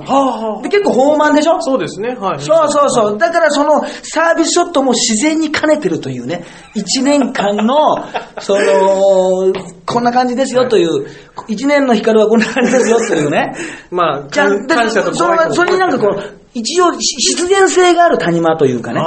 [0.63, 1.61] で、結構豊満でしょ？
[1.61, 2.41] そうですね、はい。
[2.41, 3.19] そうそうそう。
[3.19, 7.97] だからそのサービスショットも自然に兼ねてるというね、一年間の、
[8.41, 9.53] その、
[9.85, 11.07] こんな感じですよという、
[11.49, 13.55] 一年の光はこんな感じですよというね。
[13.91, 19.01] まあ、じゃあ、感感謝とそのご愛顧それになんかこう、一応し必然性がある谷間というかね。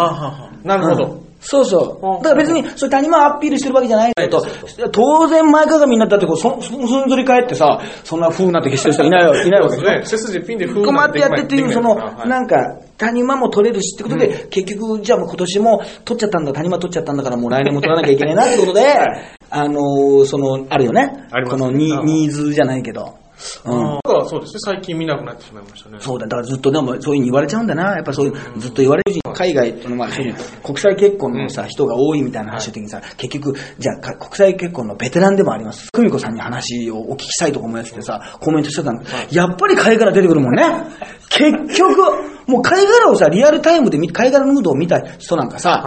[0.64, 1.30] なるほど。
[1.42, 2.18] そうそうあ。
[2.18, 4.46] だから別に、それ谷間アピールしてるわけじゃないけど
[4.92, 9.90] 当然前かがみになったってこう、そ、そんずり返ってさ、そんな風なって消してる人いないわ いないわけでしょ。
[9.90, 10.02] ね。
[10.06, 12.58] 背筋ピンで風困ってやってっていう、その、ななんか、
[12.98, 18.82] 谷間も取れるしってことで、結局、じゃあもう今年も取っちゃったんだ、谷間取っちゃったんだからもう来年も取らなきゃいけないなってことで、
[19.50, 21.28] あのー、その、あるよね。
[21.50, 23.14] このニーズじゃないけど。
[23.66, 23.96] うん。
[23.96, 25.98] だからそうですね、最近見なくなってしまいましたね。
[26.00, 27.96] そうだ、だからずっとでもそういうふうに言われちゃうんだな。
[27.96, 30.10] やっぱそういう、ずっと言われるし、海外のは、まあ、
[30.64, 35.90] 国際結婚のさ、人が多いみたいな話の時にさ、結局、じゃあか国際結婚のベテランでもあります。
[35.92, 39.02] 久美子さんに話をお聞きしたいとか思いやってさ、コメントしてたの。
[39.32, 40.64] やっぱり貝殻出てくるもんね。
[41.30, 42.02] 結局、
[42.48, 45.82] もう貝殻をさ、リアルタイムで見貝殻のムードを見た人なんかさ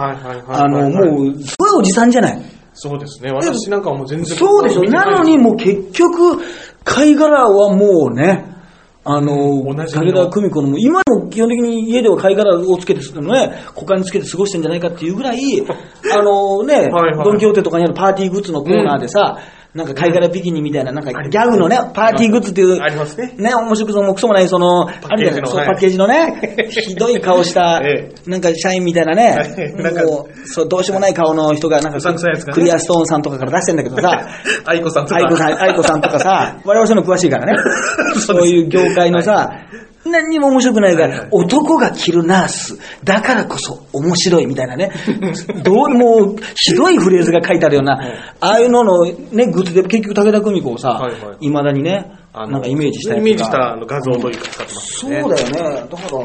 [0.47, 2.41] あの、はいもう、すごいおじさんじゃない。
[2.73, 3.31] そうですね。
[3.31, 4.37] 私なんかはもう全然。
[4.37, 4.83] そうでしょ。
[4.83, 6.41] なのにもう結局、
[6.83, 8.53] 貝殻はもうね、
[9.05, 9.85] あの、武田
[10.29, 15.39] 久美子のも、今も基本的に家では貝殻をつけて、ね、股間につけて過ごしてんじゃないかっていうぐらい、
[16.13, 19.39] あのね、はいはいドンキホーテとかにあるパーティーグッズのコーナーでさ、
[19.73, 23.33] なんか貝殻ビキニみたいな、なんかギャグのね、パーティーグッズっていう、ありますね。
[23.37, 29.35] ね、面白くそもクソもない、その、あるじゃなのはいパッケージのね、 ひどい顔したえ、なんか社員みたいなね
[30.05, 32.13] もう、そう、どうしようもない顔の人が、なんか
[32.53, 34.27] クリアストーンさんとかから出してんだけどさ、
[34.65, 35.19] 愛子さんとか。
[35.19, 37.59] 愛子さん、愛子さんとかさ、我々そういうの詳しいからね。
[38.19, 39.49] そういう業界のさ、
[40.05, 44.91] 何にも面白くないから、男が着るナース、だからこそ面白いみたいなね。
[45.63, 47.99] どうもう、ひどいフレーズが書いてあるような、
[48.39, 55.21] ああいうののね、グッズで結局武田久美子をさはいはい、未だにね、あのなんかイメージしたやつがイメージしたあの画像というか使ってますね。
[55.21, 55.87] そうだよね。
[55.89, 56.23] だから、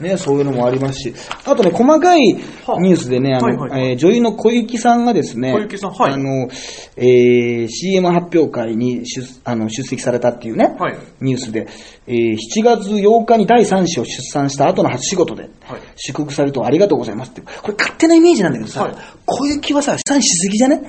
[0.00, 1.14] ね、そういうのもありますし。
[1.44, 6.48] あとね、細かいニュースでね、あの、えー女優の小雪さんがですね、小雪さんはいあの、
[6.96, 11.66] えー CM 発表会に出あの出席されたっていうね、はいニュースで、
[12.06, 17.40] えー7月8日に第3子を出産した後の初仕事で、はい祝福されるとありがとうございますって。
[17.40, 18.94] これ勝手なイメージなんだけどさ、はい
[19.26, 20.80] 小雪はさ、出産しすぎじゃね？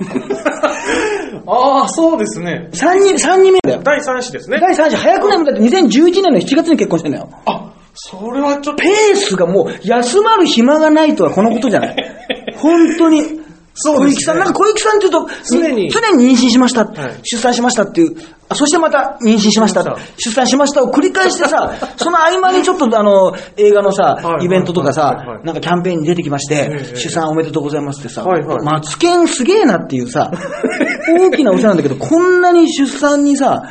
[1.46, 2.68] ああ、そうですね。
[2.72, 3.80] ?3 人、三人目だよ。
[3.82, 4.58] 第3子ですね。
[4.60, 5.38] 第3子早くない？
[5.38, 7.28] もんだって2011年の7月に結婚してんだよ。
[7.46, 8.82] あ、それはちょっと。
[8.82, 8.88] ペ。
[9.12, 11.96] ースがもう休まる暇がないとはこのことじゃない。
[12.56, 13.40] 本当に。
[13.74, 14.24] そうですね。
[14.24, 15.90] 小雪さん、なんか小雪さんって言うと、常に。
[15.90, 17.20] 常に妊娠しました、はい。
[17.22, 18.16] 出産しましたっていう、
[18.48, 19.84] あそしてまた妊娠しました、
[20.16, 25.46] 出産しましたを繰り返してさ、 その合間にちょっとあの、映画のさイベントとかはいさは、い。
[25.46, 28.24] なんかキャンペーンに出てきまして、ええ出産おめでとうございますってさ、
[28.64, 30.30] マツケンすげえなっていうさ、
[31.16, 33.62] 大きなお世話なんだけど、こんなに出産にさ、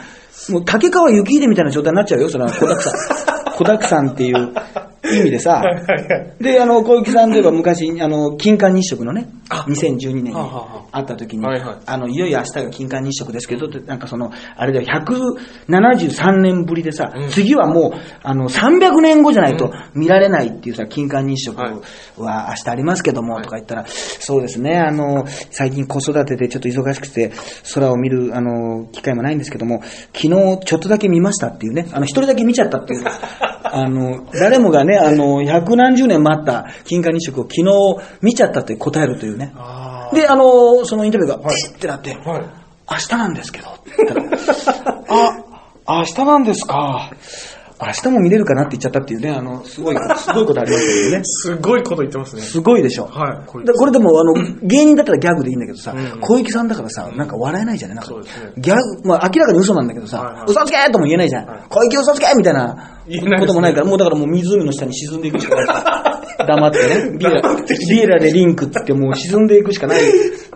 [0.49, 2.93] もう竹川幸秀みたいな状態になっちゃうよ、それは子だくさん。
[3.58, 4.54] 子だくさんっていう
[5.15, 5.62] 意味でさ、
[6.39, 10.34] で、あの、小雪さんといえば昔、あの、金環日食のね、2012年に
[10.91, 11.45] 会った時に、
[11.86, 17.30] あの、いよいよ明日が金環日食ですけど、なんかその、あれだよ、173年ぶりでさ、うん。
[17.30, 21.74] 次はもう、あの、300年後じゃないと見られないっていうさ、金環日食はい。
[22.17, 27.32] は明日ありますけども、とか言ったら、そうですね、あの、最近子育てでちょっと忙しくて、
[27.74, 29.82] 空を見る、あの、機会もないんですけども、
[30.13, 33.04] 昨日ちょっとだけ見ましたっていうね、あの、一人だけ見ちゃったっていう、
[33.63, 37.65] あの、誰もがね、あの、百何十年待った金環日食を昨日
[38.21, 39.53] 見ちゃったって答えるというね。
[39.55, 42.29] あで、あの、そのインタビューが、えっってなって、あ。
[42.29, 42.41] はい。
[42.91, 44.23] 明日なんですけど、って言ったら
[45.85, 47.12] あ、明日なんですか。
[47.81, 51.21] 明日も見れるかなって言っちゃったっていうね、あの、すごい、すごいことありましたけどね。
[51.23, 52.41] すごいこと言ってますね。
[52.41, 53.05] すごいでしょ。
[53.05, 54.33] はいこれだこれでも、あの、
[54.63, 61.45] 芸人だったらギャグでいいんだけどさ、うん小雪さんだからさ、なんか笑えないじゃないなんかそうですねギャグ、まあ明らかに嘘なんだけどさ、はいはい嘘つけとも言えないじゃん。
[61.45, 65.65] はい小雪嘘つけみたいな言えないですねこともないから、もうだからもう湖の下に沈んでいくしかない。
[66.48, 67.17] 黙ってね。
[67.17, 67.41] ビエラ、
[67.89, 70.02] ビエラでリンクっってもう沈んでいくしかない、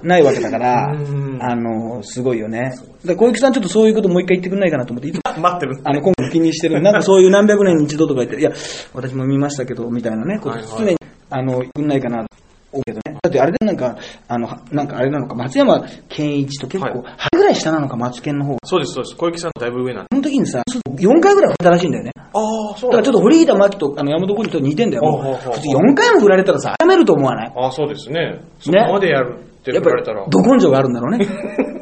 [0.02, 2.72] ないわけだからうん、あの、すごいよね。
[2.72, 5.80] だから小雪さんちょっとそういうこともう一回言ってくんないかなと思って、いつも待ってる。
[5.84, 6.82] あの、今回気にしてる。
[6.82, 8.52] なんかそういう何百年に一度とか言って、いや、
[8.94, 10.98] 私も見ましたけど、みたいなね、ことはいはい常に、
[11.30, 12.26] あの、くんないかな、
[12.74, 13.18] 思うけどね。
[13.24, 13.96] だってあれでなんか、
[14.28, 18.58] あの、なんかあれなのか、松山健一と結構、はい8ぐらい下なのか、松健の方。
[18.66, 19.16] そうです、そうです。
[19.18, 20.08] 小雪さんだいぶ上なんで。
[20.12, 20.62] その時にさ、
[20.98, 22.12] 4回ぐらい振ったらしいんだよね。
[22.16, 22.40] あ
[22.74, 25.02] あ、そだからちょっと堀北真希とあの山本浩二と似てんだよ。
[25.04, 27.54] ほうほうほう普通4回も振られたらさ、やめると思わない？
[27.56, 28.40] ああ、そうですね。
[28.60, 31.26] そこまでやるってやっぱり言われたら。、ど根性があるんだろうね。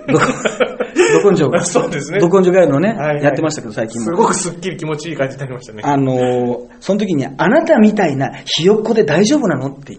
[0.07, 0.13] ど
[1.23, 1.63] ど根性が。
[1.63, 4.05] そうですねど根性があるのね、やってましたけど、最近も。
[4.07, 5.81] すごくすっきり気持ちいい感じになりましたね。
[5.85, 9.67] あのーその時に、あなたみたいなひよっこで大丈夫なの？
[9.73, 9.97] って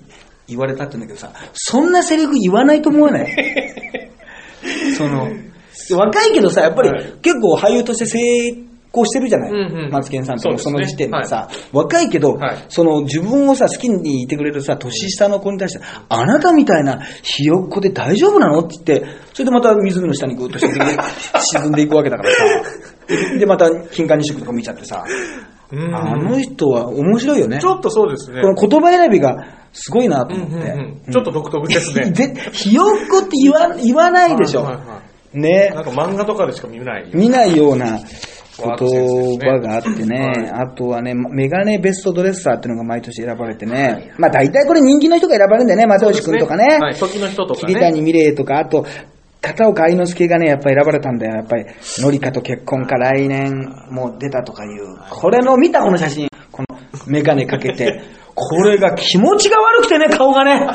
[0.52, 3.28] 言われたって言うんだけどさ、そんなセリフ言わないと思わない？
[4.96, 5.28] その、
[5.96, 7.04] 若いけどさ、やっぱりはい。
[7.22, 8.18] 結構俳優として成
[8.92, 9.90] 功してるじゃない、うんうん。
[9.90, 12.56] マツケンさんってもその時点でさ、若いけど、はい。
[12.68, 18.60] その自分をさ、好きにいてくれるさ、年下の子に対して、あなたみたいなひよっこで大丈夫なの？
[18.60, 20.80] って言って、それでまた湖の下にぐーっと沈んで
[21.40, 22.36] 沈んでいくわけだからさ、
[23.38, 27.58] で、また金環日食とか見ちゃってさ、うんあの人は面白いよね。
[27.58, 28.42] ちょっとそうですね。
[28.42, 30.70] この言葉選びがすごいなとうんうん思って。
[30.70, 31.12] うん。
[31.12, 32.10] ちょっと独特ですね。
[32.10, 34.64] で、ひよっこって言わ言わないでしょ。
[34.64, 35.02] はいはいは
[35.34, 35.40] い。
[35.40, 35.72] ね。
[35.74, 37.10] なんか漫画とかでしか見ない。
[37.14, 37.98] 見ないような
[38.58, 47.80] 言葉があってね、あとはね、メガネベストドレッサーっていうのが毎年選ばれてね、まあ大体これ人気の人が選ばれるんだよね、又吉くんとかね、はい、時の人とか桐ね。
[47.80, 48.84] 谷美玲とか、あと、
[49.42, 51.34] 片岡愛之助がね、やっぱり選ばれたんだよ。
[51.34, 51.66] やっぱり、
[51.98, 54.96] のりかと結婚か来年も出たとかいう。
[55.10, 56.28] これの見たこの写真。
[56.52, 56.78] この
[57.08, 58.02] メガネかけて。
[58.34, 60.68] これが気持ちが悪くてね、顔がね。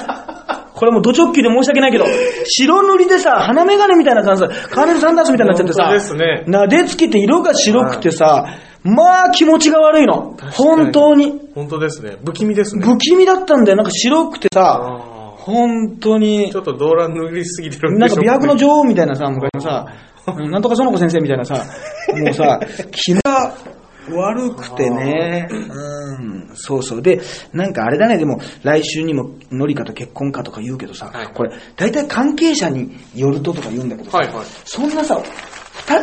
[0.76, 2.06] これもうド直球で申し訳ないけど、
[2.46, 8.46] 白塗りでさ、鼻メガネみたいな感じで、カーネル・サンダースみたいになっちゃってさ、ですね撫でつけて色が白くてさ、
[8.84, 10.38] まあ気持ちが悪いの。
[10.52, 11.34] 本当に。
[11.56, 12.18] 本当ですね。
[12.24, 12.86] 不気味ですね。
[12.86, 13.78] 不気味だったんだよ。
[13.78, 15.17] なんか白くてさ、あ
[15.48, 16.58] 本当にーち。
[16.58, 19.86] ょっと動乱塗りすぎてるんでなんか美白の女王みたいなさ、昔のさ、
[20.28, 21.56] うんなんとか園子先生みたいなさ、
[22.14, 22.60] もうさ、
[22.92, 23.56] 気が
[24.12, 27.02] 悪くてね、うん、そうそう。
[27.02, 27.22] で、
[27.54, 34.46] なんかあれだね、でも来週にものりかと結婚かとか言うけどさ、はいこれ、大体関係者によるととか言うんだけどさ、はいはい。
[34.66, 35.18] そんなさ、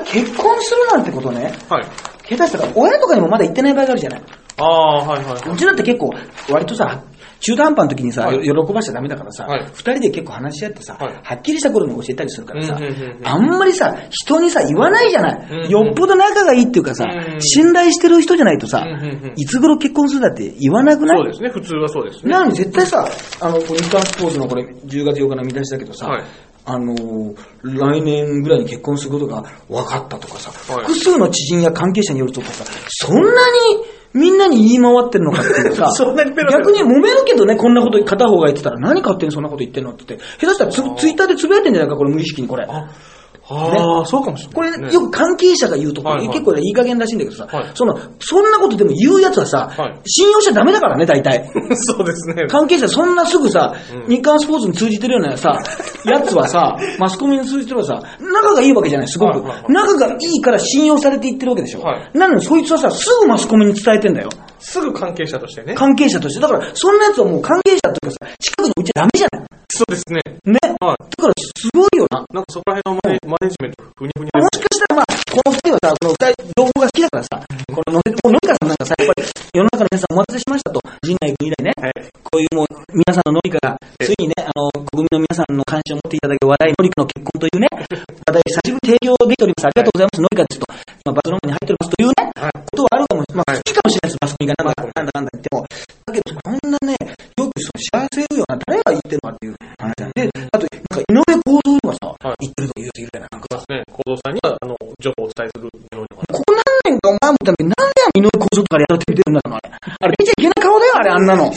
[0.06, 1.84] 結婚するなんてことね、はい。
[2.26, 4.22] 下手したら親とかにもまだ言ってない場合があるじゃない。
[4.56, 5.50] ああ、はいはい。
[5.52, 6.14] うちなんて結構、
[6.50, 7.04] 割とさ、
[7.44, 8.46] 中途半端の時にさ、はい。
[8.46, 9.64] よ喜ばしちゃダメだからさ、はい。
[9.66, 12.78] 二人で結構話し合ってさ、はっきりした頃に教えたりするからさ、
[13.24, 17.06] あんまりさ、人にさ、言わないじゃない、よっぽど仲がいいっていうかさ、
[17.40, 18.86] 信頼してる人じゃないとさ、
[19.36, 21.18] いつ頃結婚するだって言わなくない？
[21.18, 21.50] そうですね。
[21.50, 22.32] 普通はそうですね。
[22.32, 23.06] なのに絶対さ、
[23.40, 26.24] あの、日刊スポーツのこれ、10月8日の見出しだけどさ、はい。
[26.66, 30.84] あのー来年ぐらいに結婚することが分かったとかさ、はい。
[30.86, 33.28] 複数の知人や関係者によるとかさ、そんなに
[34.14, 42.66] みんなに言い回ってるのかっていうさ、 そんなにペラペラ逆に揉めるけどね、こんなこと片方が言ってたら、何勝手にそんなこと言ってんのって言って、下手したらツツイッターでつぶやいてんじゃないか、これ無意識にこれ。
[43.48, 45.04] ああ、そうかもしれこれ、ないですね。
[45.04, 51.50] よく関係者が言うとこ、はいはい結構いい加減らしいんだけどさ、はいその、そんなことでも言うやつはさ、はい信用しちゃダメだからね、大体。
[51.76, 52.46] そうですね。
[52.48, 55.58] 関係者そんなすぐさ、うん日刊スポーツに通じてるようなさ、
[56.04, 59.30] やつはさ、 マスコミに通じてるさ、仲がいいわけじゃない、すごく。
[59.30, 61.80] はいはいはい仲がいいから信用されていってるわけでしょ。
[61.80, 64.28] はいなのにそいつはさ、すぐマスコミに伝えてんだよ。
[64.64, 65.74] すぐ関係者としてね。
[65.74, 66.40] 関係者として。
[66.40, 69.46] だから、そんなやつはもう関係者というかさ、近くに置いちゃダメじゃない？
[69.68, 70.20] そうですね。
[70.46, 70.58] ね。
[70.80, 71.04] はい。
[71.16, 72.24] だから、すごいよな。
[72.32, 77.28] なんかそこら辺のマネマネジメント、ふにふにもしかしたらまあ、この二人はさ、この二人、情報が好きだからさ、
[77.74, 81.92] このもうのりかさんなんかさ、やっぱり、世の中の皆さんお待たせしましたと、陣内君以来ね、はい
[82.24, 89.66] こういうもう、皆さんののりかが、ついにね、あの、国民の皆さんの関心を持っていただける話題、のりかの結婚というね、話題、久しぶりに提供できております。
[89.66, 90.66] ありがとうございます、のりかですと。
[91.04, 92.53] 今、バズロームに入っておりますというね、はい
[93.34, 93.62] まあ、はい。
[93.62, 95.66] 好きかもしれないです、マスコミがなんだ、なんだ、なんだ言っても。
[96.06, 102.46] だけど、こんなね、よくその幸せような、誰が言ってるのかっていう話なんで、あと、なんか、井上公造がさ、はい。
[102.46, 103.58] 言ってるとか言うといるじゃない、なんか。
[103.58, 103.64] さ。
[103.74, 106.22] ね、行動さんには、あの、情報をお伝えするようには。
[106.30, 109.70] ここ何年かお前もために何年井上公造とかでやってみてるんだろう、あれ。
[109.74, 110.14] あれ。
[110.14, 111.50] 見ちゃいけない顔だよ、あれ、あんなの。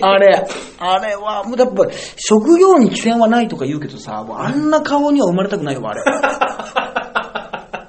[0.00, 0.46] あれ、
[0.78, 1.14] あれ。
[1.16, 1.84] は、もうやっぱ、
[2.16, 5.48] 職業に規制はないとか言うけどさ、もうあんな顔には生まれ。
[5.48, 6.02] たくないわ、あれ。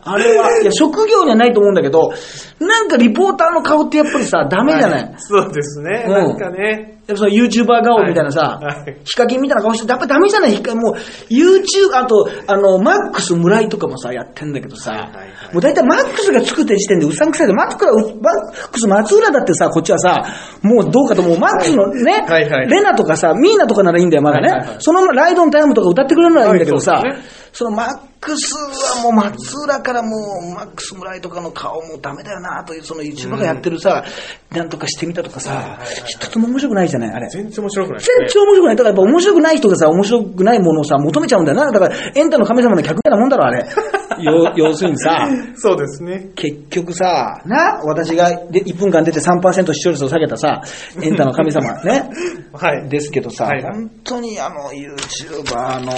[0.10, 2.12] あれは、いや、職業にはないと思うんだけど、
[2.60, 5.14] なんかリポーターの顔ってやっぱりさ、 ダメじゃない？
[5.18, 6.06] そうですね。
[6.08, 6.14] うん。
[6.14, 6.94] なんかね。
[7.08, 8.76] やっぱその YouTuber 顔みたいなさ、はい。
[8.80, 8.98] はい。
[9.06, 10.52] ヒカキンみたいな顔して、やっぱダメじゃない？
[10.52, 10.96] ヒカもう、
[11.32, 15.10] YouTube、あと、あの、マックス村井とかもさ、やってんだけどさ、はいはい
[15.54, 20.26] もう大体マックスが作ってる時点でうさんくさいで、マックス、マックス松浦だってさ、こっちはさ、
[20.62, 21.40] もうどうかともう。
[21.40, 24.50] マックスのね、はいはいレナとかさ、ミーナとかならいいんだよ、まだね。
[24.50, 24.78] はいはいはい。
[24.80, 30.10] そのライドンタイムとか歌ってくれるならいいんだけどさ、はいそうですねそのマックスはもう松浦からも
[30.44, 34.06] う、マックス村井とかの顔もダメだよなという、その YouTuber がやってるさ、
[34.52, 37.28] なんとかしてみたとかさ、一つも面白くないじゃない、あれ。
[37.30, 38.00] 全然面白くない。
[38.04, 38.76] 全然面白くない。
[38.76, 41.72] だからやっぱ面白くない人がさ、面白くないものをさ、求めちゃうんだよな。
[41.72, 43.66] だから、エンタの神様の客みたいなもんだろ、あれ。
[44.22, 46.30] 要要するにさ、そうですね。
[46.36, 50.62] 結局さ、な、私がで1分間出て3%視聴率を下げたさ、
[51.02, 52.10] エンタの神様ね。
[52.54, 52.90] はい。
[52.90, 55.94] ですけどさ、はい本当にあの、YouTuber の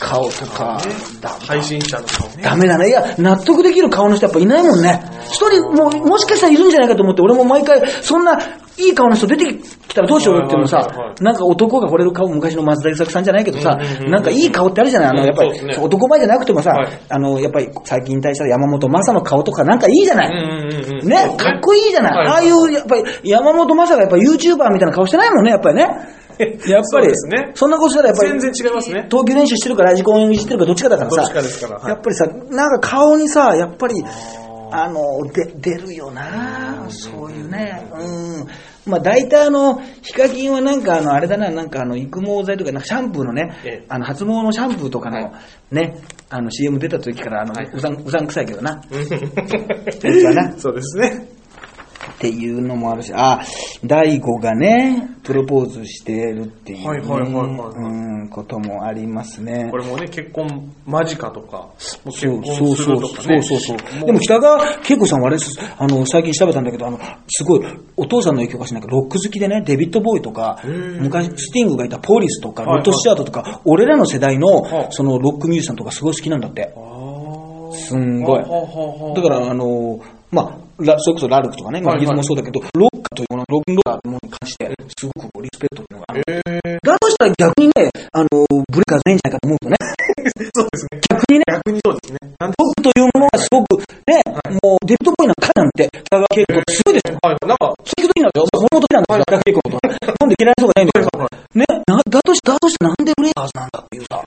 [0.00, 0.80] 顔とか、
[1.20, 2.42] だ配信者の顔ね。
[2.42, 2.88] ダメだね。
[2.88, 5.02] いや、納得できる顔の人やっぱいないもんね。
[5.26, 8.38] 一人、もう、もしかしたらいるんじゃないかと思って、俺も毎回、そんな、
[8.76, 10.84] いい顔の人出てきたらどうしようっていうのさ
[11.20, 13.78] なんか男が惚れる顔、昔の松田優作さんじゃないけどさ
[14.08, 15.08] なんかいい顔ってあるじゃない？
[15.10, 21.06] あの、うんやっぱり男前じゃなくてもさはい、あの、やっぱり最近引退した山本昌の顔とかなんかいいじゃない？
[21.06, 25.86] ね、かっこいいじゃない、はいああいう、やっぱり、山本昌がやっぱ YouTuber みたいな顔してないもんね、やっぱりね。
[26.68, 27.52] やっぱり、ですね。
[27.54, 29.06] そんなことしたらやっぱり、全然違いますね。
[29.08, 31.80] 投球練習してるかラジコンいじってるかどっちかだからさ、どっちかですから。
[31.80, 31.90] はい。
[31.90, 33.94] やっぱりさ、なんか顔にさ、やっぱり、
[34.70, 38.46] あの、で、出るよなそういうね、うん。
[38.86, 43.84] まあ大体あの、ヒカキンはなんかあの、あれだな、なんかあの、育毛剤とか、なんかシャンプーのね、ええ。
[43.88, 45.22] あの、発毛のシャンプーとかの、は
[45.70, 45.74] い。
[45.74, 47.70] ね、あの、CM 出た時から、あの、はい。
[47.72, 48.82] うさん、うさんくさいけどな。
[50.58, 51.28] そうですね。
[52.12, 53.40] っていうのもあるし、あ、
[53.84, 59.68] 大悟がね、プロポーズしてるっていう、ねはいはいはいはいはいうん、こともありますね。
[59.70, 61.68] これもね、結婚間近とか、も
[62.06, 63.42] う結そう婚すそうそうるとかね。
[63.42, 64.00] そうそうそう。
[64.00, 67.60] もでも北川景子さんはあれです、あの、最近調べたんだけど、あの、すごい、
[67.96, 70.60] お父さんの影響かしないけど、ロック好きでね、デビッド・ボーイとか、
[71.00, 76.74] 昔、スティングがいたポリスとか、はいはいロッド・スチュアートとか、俺らの世代のは、いその、ロックミュージシャンとかすごい好きなんだって。
[77.72, 78.40] すんごい。
[78.40, 86.24] ははははだから、あの、まあ、ラそれこそラルクとかね、まあ、はいはいギズもそうだけど、ロックというもの、ロックンローラーというものに関して、すごくリスペクトというのがある。
[86.82, 88.28] だとしたら逆にね、あの、
[88.66, 89.76] ブレイカーズないんじゃないかと思うとね、
[90.54, 91.00] そうですね。
[91.10, 92.18] 逆にね、逆にそうですね。
[92.40, 94.20] ロックというものがすごく、ね、
[94.62, 97.18] もう、デビッド・ボーイなんかなんて、北川景子すごいですよ。
[97.22, 98.46] はい、なんか、そういう時なんだよ。
[98.50, 99.78] 本当なんだよ、北川景子と。
[99.78, 101.14] なんで嫌いな人がないんだよ。
[101.54, 104.18] ね、な、だとし、だとしてなんでブレイカーズなんだっていうさ。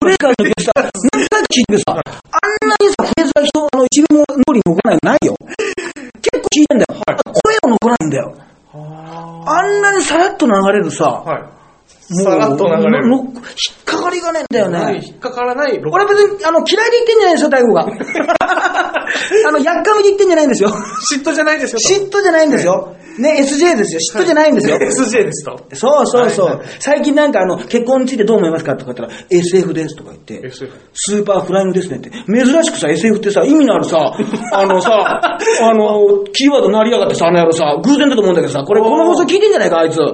[0.00, 5.36] ブレイカーズの曲さ、何回か聴いてさ、あんなにさ、フレーズが人、あの、一秒も脳に残らないのないよ。
[6.20, 7.02] 結構聴いてんだよ。
[7.44, 8.34] 声も残らないんだよ。
[8.74, 11.62] ああんなにさらっと流れるさ、ーはい。
[12.22, 13.08] さらっと流れる。
[13.08, 15.00] 引っかかりがねえんだよね。
[15.04, 17.82] 引っかからない俺別に、あの、嫌いで言ってんじゃないですよ、大悟が。
[19.48, 20.70] あの、やっかみで言ってんじゃないんですよ。
[20.70, 21.80] 嫉妬じゃないですよ。
[21.80, 22.96] 嫉妬じゃないんですよ。
[23.18, 24.00] ね、SJ ですよ。
[24.00, 24.76] 嫉妬じゃないんですよ。
[24.76, 25.58] SJ ですと。
[25.74, 26.46] そうそうそう。
[26.46, 28.76] はいはい最近なんかあの、結婚についてどう思いますか？
[28.76, 32.10] とか言ったら、SF ですとか言って、SF スーパーフライングですねって。
[32.10, 34.14] 珍しくさ、SF ってさ、意味のあるさ、
[34.52, 40.00] あのさ、あの、キーワード鳴りやがってさ、あの野郎さ、偶然だと思うんだけどさ、これこの放送聞いてんじゃないか、あいつ。
[40.00, 40.06] あ、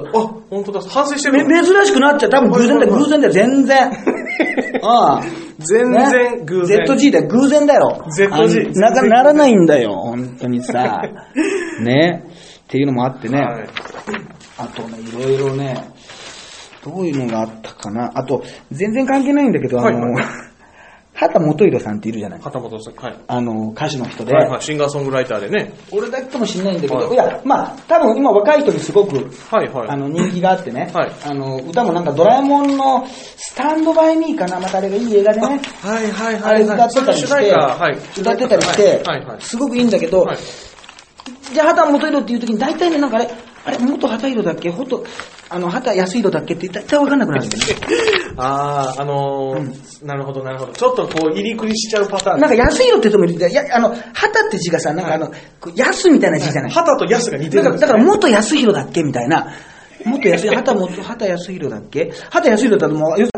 [0.50, 0.80] 本当だ。
[0.88, 1.64] 反省してめる。
[1.64, 2.30] 珍しくなっちゃう。
[2.30, 3.90] 多分偶然だ偶然だよ、全然。
[4.82, 5.22] ああ。
[5.60, 8.04] 全然偶然ね ZG だよ、偶然だよ。
[8.16, 11.02] ZG あなかならないんだよ、本当にさ。
[11.82, 12.24] ね？
[12.68, 13.40] っていうのもあってね。
[13.40, 13.68] はい。
[14.58, 15.90] あとね、いろいろね、
[16.84, 18.12] どういうのがあったかな。
[18.14, 20.24] あと、全然関係ないんだけど、あの、はいはい
[21.18, 22.40] 畑元博さんっているじゃない。
[22.40, 22.94] 片本さん。
[22.94, 23.16] はい。
[23.26, 24.32] あの、歌手の人で。
[24.32, 24.62] はいはい。
[24.62, 25.72] シンガーソングライターでね。
[25.90, 29.16] 俺だけかもしれないんだけど、はいい、や、まあ、多分今若い人にすごく、
[29.50, 29.88] はいはい。
[29.88, 38.20] あの、人気があってね、はいあの、歌もなんかドラえもんのスタンドバイミーかな、またあれがいい映画でね、はいはいあれ歌ってたりして、はい。
[38.20, 39.40] 歌ってたりして、はいはい。
[39.40, 40.38] すごくいいんだけど、はい
[41.52, 43.30] じゃあ、畑元博っていう時に大体ね、なんかあれ、
[43.64, 44.70] あれ、元畑博だっけ？
[44.70, 45.04] ほと、
[45.50, 47.74] あの、畑安弘だっけって大体わかんなくなるんだよね。
[48.36, 50.72] ああ、あのー、なるほどなるほど。
[50.72, 52.40] ちょっとこう、入りくりしちゃうパターン。
[52.40, 53.50] なんか安弘って人もいるんだよ。
[53.52, 55.30] いや、あの、畑って字がさ、なんかあの、
[55.74, 56.70] 安みたいな字じゃない？
[56.70, 59.52] 旗と安が似てるんですねだから元安弘だっけみたいな。
[60.04, 62.12] 元安弘、畑元、畑安弘だっけ？
[62.30, 63.28] 畑安弘だともう、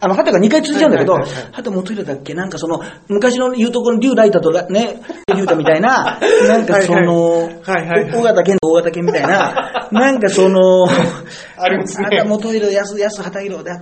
[0.00, 2.34] あの、畑が2回続いちゃうんだけど、はいはいはいはい畑元弘だっけ？
[2.34, 5.00] なんかその、昔の言うとこの竜ライターとらね、
[5.34, 10.86] 竜太みたいな、なんかその、はいはいはいはい大型犬と大型犬みたいな、 なんかその、
[11.58, 13.80] ありますね畑元弘、安、安畑弘だ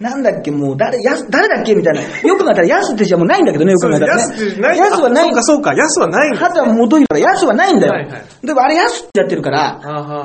[0.00, 2.00] なんだっけもう、誰、安、誰だっけみたいな。
[2.28, 4.22] よく考えたら安って字はもうないんだけどね、よく考えたらね。
[4.22, 4.78] 安ってない。
[4.78, 6.38] 安はないあそうかそうか、安はないんだ。
[6.40, 7.92] 畑元弘から安はないんだよ。
[7.92, 9.78] はいはいでもあれ安ってやってるから、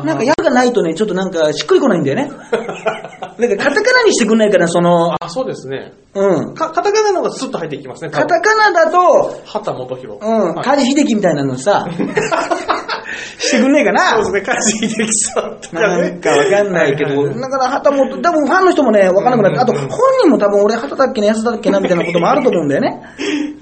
[0.04, 2.32] なんか安がないとね、ちょっとなんかしっくりこないんだよね。
[3.38, 5.94] なんかカタカナにしてくんないから、その、あ、そうですね。
[6.16, 6.56] うん。
[6.56, 8.10] か、カタカナの方がスッと入っていきますね。
[8.10, 10.20] カタカナだと、畑元博。
[10.22, 11.88] うん、はい梶秀樹みたいなのさ、
[13.40, 14.24] してくんねえかな。
[14.24, 16.10] そうですね、梶秀樹さんとかね。
[16.10, 19.90] なんかわかんないけど、はははだから旗も、多分ファンの人もね、わかんなくなって、あと本
[20.22, 23.02] 人も多分俺旗だっけな、安だっけな、みたいなこともあると思うんだよね。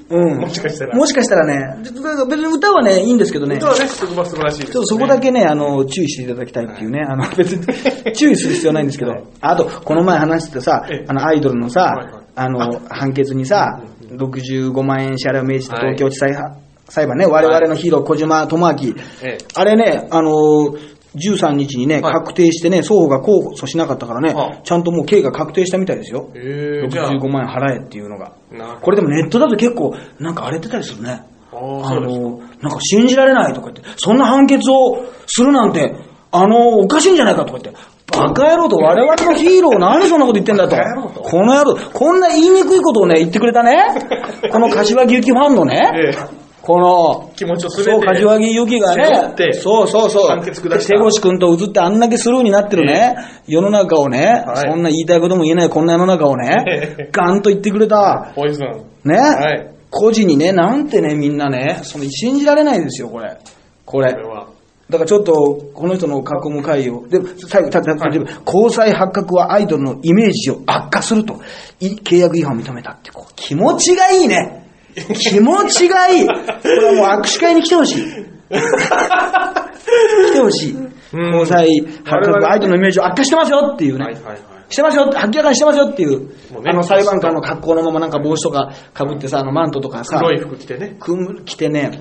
[0.10, 0.40] うん。
[0.40, 0.96] もしかしたら。
[0.96, 3.56] もしかしたらね、別に歌はね、いいんですけどね。
[3.56, 4.74] 歌はね、素晴素晴らしいです、ね。
[4.74, 18.94] ちょっとそこだけね、あの、注意していただきたいっていうね、あの、別に注意する必要ないんですけど、あと、この前話してたさええ、あの、アイドルのさはいはい、あの、判決にさ、65万円支払いを命じた東京地裁は裁判ね、我々のヒーロー小島智明。
[19.24, 20.76] ええ、あれね、あの、
[21.16, 26.30] 13日にね、はい確定してね、双方が控訴しなかったからねはあ、ちゃんともう刑が確定したみたいですよ。
[26.36, 28.34] えー、じゃあ、65万円払えっていうのが。
[28.52, 31.24] なるほどこれでもネットだと結構、なんか荒れてたりするね。
[31.52, 35.96] あーあそうですかの、なんか信じられないとか言って、そんな判決をするなんて、
[36.32, 40.76] あの、おかしいんじゃないかとか言って、バカ野郎と我々のヒーローなんでそんなこと言ってんだと。
[40.76, 43.78] バカ野郎とこの野郎、こんな言いにくいことをね、言ってくれたね。
[44.52, 53.16] この柏木由紀ファンのね、ええこの、気持ちをすべてそう、柏木由紀がねそうそうそう、手越くんと映ってあんだけスルーになってるね、
[53.48, 58.32] 世の中をね、はいそんな言いたいことも言えないこんな世の中をねええ、ガンと言ってくれた。
[58.36, 58.86] ポイズン。
[59.04, 63.38] ね、はい個人にね、なんてね、みんなね、その信じられないですよ、これ。
[63.86, 64.12] これ。
[64.12, 64.48] これは。
[64.90, 65.34] だからちょっと、
[65.74, 68.08] この人の囲む会を、で、最後、たたた
[68.46, 71.40] 交際発覚はアイドルのイメージを悪化すると、
[71.80, 74.65] い契約違反を認めたって、こう気持ちがいいね。
[74.96, 76.28] 気持ちがいい。
[76.28, 76.34] こ
[76.64, 78.04] れはもう握手会に来てほしい。
[78.04, 78.10] 来
[80.34, 80.78] てほしい。
[81.14, 81.68] 交際
[82.04, 84.06] 発覚、アイドルのイメージを悪化してますよっていうね。
[84.06, 84.40] はいはいはい。
[84.70, 86.32] してますよ、明らかにしてますよっていう、
[86.66, 90.98] あの裁判官の格好のままなんか帽子とか被ってさ、あのマントとかさ、黒い服着てね。
[91.46, 92.00] 着てね、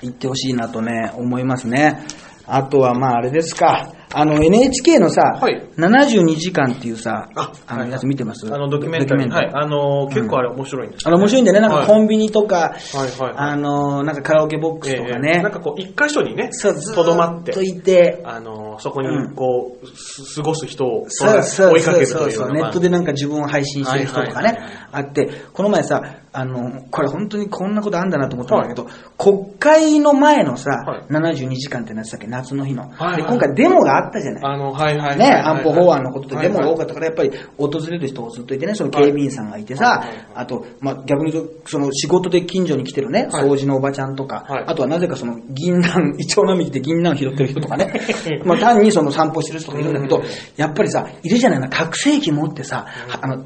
[0.00, 2.04] 行ってほしいなとね、思いますね。
[2.46, 3.92] あとは、まあ、あれですか。
[4.14, 5.62] あの、NHK のさ、はい。
[5.76, 7.90] 72時間っていうさ、ああの、はい。
[7.90, 8.46] やつ見てます？
[8.52, 9.28] あの、ドキュメンタリー。
[9.28, 9.50] ドはい。
[9.52, 11.60] あの、結構あれ面白いんですよあの、面白いんだよね。
[11.60, 11.86] なんかはい。
[11.86, 13.34] コンビニとか、はいはいはい。
[13.36, 15.42] あの、なんかカラオケボックスとかええね。
[15.42, 16.50] なんかこう、一箇所にね、
[16.94, 19.34] とどまってと、いて、あの、そこにうん。
[19.34, 22.28] こう、す過ごす人をそうそう追いかけるそうそう。
[22.28, 24.58] というのがネットでなんか自分を配信してる人とかね。
[24.90, 26.02] あって、この前さ、
[26.34, 31.02] あの、これ本当にこんなことあんだなと思ったんだけど、国会の前のさ、はい。
[31.08, 32.88] 72時間ってなってたっけ、夏の日の。
[32.88, 33.16] はいはい。
[33.16, 34.42] で、今回デモがあったじゃない。
[34.44, 35.18] あの、はいはいはいはい。
[35.18, 39.98] ね、安保法案のことでデモが多かっったから、やっぱり訪れる人をずっといてね、その警備員さんがいてさはい。
[39.98, 43.44] はいはい、あと、まあ、逆に言うと、その仕事で近所に来てるね、はい。
[43.44, 47.92] 掃除のおばちゃんとかはい、あとはなぜかその銀杏、イチョウ並木で銀杏拾ってる人とかね、
[48.44, 50.22] まあ単にその散歩してる人がいるんだけどうん、
[50.56, 52.86] やっぱりさ、いるじゃないな、拡声器持ってさ、
[53.20, 53.44] あの、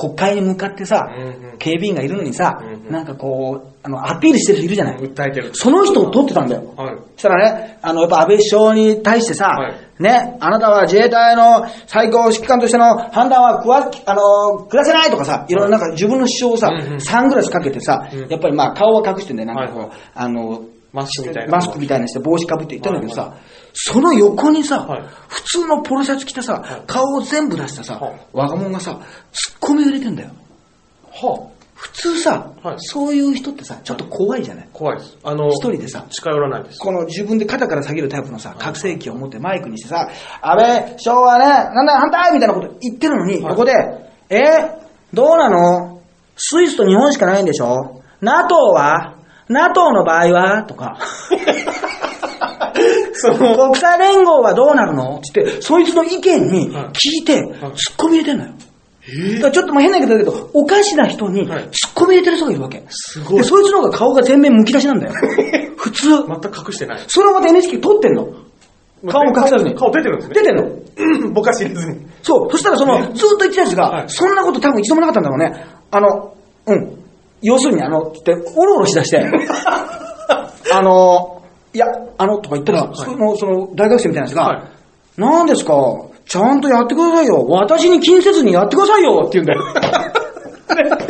[0.00, 4.98] 国会に向かってさうんうん、警備員がいるのにさうんう、んなんかこう、あの、アピールしてる人いるじゃない。
[4.98, 5.50] 訴えてる。
[5.54, 6.74] その人を撮ってたんだよ。
[6.76, 6.96] はい。
[7.16, 21.52] そしたらね、あの、やっぱ安倍首相に対してさ、はいね、あなたは自衛隊の最高指揮官としての判断はくわ、あの、下せないとかさ、いろいろなんか自分の主張をさ、うんうんサングラスかけてさ、うんやっぱりまあ顔は隠してんだよ、なんかこう、はいはいあの、マスクみたいな。
[21.52, 23.36] マスクみたいなして帽子かぶって言ったんだけどさ、はいは
[23.72, 29.00] その横にさ、はい普通のポロシャツ着てさ、はい顔を全部出したさ、はい若者がさ、
[29.32, 30.30] ツッコミを入れてんだよ。
[31.12, 34.68] はあ、普通さ、はいそういう人ってさ、ちょっと怖いじゃない？
[34.72, 35.16] 怖いです。
[35.22, 36.78] あの、一人でさ近寄らないです。
[36.78, 40.08] この自分で肩から下げるタイプのさ、拡声器を持ってマイクにしてさ、
[40.42, 41.44] 安倍首相はね、
[41.74, 43.72] なんだ反対みたいなこと言ってるのに、はい横で、
[44.28, 44.40] え
[45.12, 46.00] どうなの？
[46.36, 49.16] スイスと日本しかないんでしょ ?NATO は
[49.48, 50.62] ?NATO の場合は？
[50.64, 50.98] とか。
[53.20, 55.20] その、国際連合はどうなるの？
[55.22, 58.50] つって、そいつの意見にはい聞いて、はい突っ込み入れてんのよ。
[59.12, 62.84] えだからちょっともう変な言い方だけど、おかしな人に突はいっ込み入れてる人がいるわけ。
[62.90, 65.12] すごいで、そいつの方が顔が全面むき出しなんだよ。
[65.76, 66.08] 普通。
[66.08, 67.00] 全く隠してない。
[67.08, 68.28] それをまた NHK 撮ってんの。
[69.08, 69.74] 顔も隠さずに。
[69.74, 70.34] 顔出てるんですね。
[70.34, 70.64] 出てんの。
[70.64, 71.96] う んぼかし入れずに。
[72.22, 72.50] そう。
[72.50, 75.64] そしたらその、ずっと言ってたやつが、はいそんなこと多分一度もなかったんだろうね。
[75.90, 76.34] あの、
[76.66, 76.98] うん。
[77.42, 79.24] 要するに、あの、って、おろおろしだして、
[80.72, 81.39] あの、
[81.72, 81.86] いや、
[82.18, 82.96] あの、とか言ったら、はい。
[82.96, 84.58] その、その、大学生みたいなやつが、は
[85.16, 85.20] い。
[85.20, 85.74] なんですか？
[86.26, 87.44] ちゃんとやってくださいよ。
[87.48, 89.24] 私に気にせずにやってくださいよ。
[89.26, 89.60] って言うんだよ。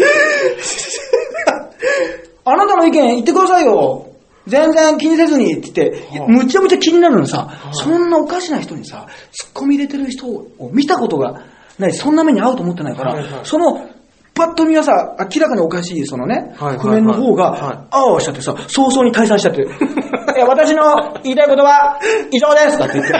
[2.44, 4.06] あなたの意見言ってくださいよ。
[4.46, 11.42] 全然気にせずにって言って、はあむちゃむちゃ気になるのさ、そんなおかしな人にさ、突っ込み入れてる人を見たことが
[11.78, 13.40] ない、そんな目に遭うと思ってないから、はいはい。
[13.44, 13.86] その、
[14.34, 16.86] パッと見はさ、明らかにおかしい、そのね、はいはいはい。
[16.86, 19.66] 覆面の方がは、あわしちゃってさ、早々に退散しちゃって、い
[20.40, 21.98] や、私の言いたいことは
[22.32, 23.12] 以上ですだって言って。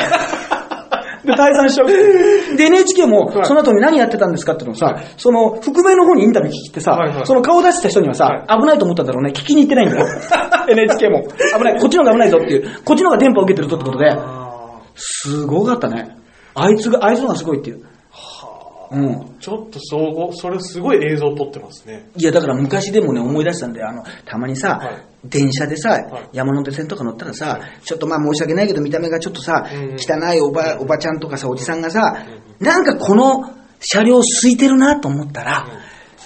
[1.25, 1.87] で、退散しちゃう。
[2.57, 10.07] で、NHK もは、いその後に何やってたんですかってのをさ、はいその、覆面の方にインタビュー聞きってさ、はいはいその顔出した人にはさ、はい危ないと思ったんだろうね、聞きに行ってないんだよ。
[10.69, 11.23] NHK も。
[11.59, 16.17] 危ない、こっちの方が危ないぞっていう、こっちの方が電波を受けてるぞってことで、あすごかったね。
[16.55, 17.83] あいつが、あいつのがすごいっていう。
[18.91, 19.07] うん。
[19.21, 22.09] ーちょっと総合、それすごい映像撮ってますね。
[22.17, 23.89] いや、だから昔でもね、思い出したんだよ。
[23.89, 32.25] あの、たまにさ、はい電車でさ、はい山手線とか乗ったらさ、ちょっとまあ申し訳ないけど見た目がちょっとさ、うんうん汚いおば、おばちゃんとかさ、おじさんがさ、
[32.59, 35.67] なんかこの車両空いてるなと思ったら、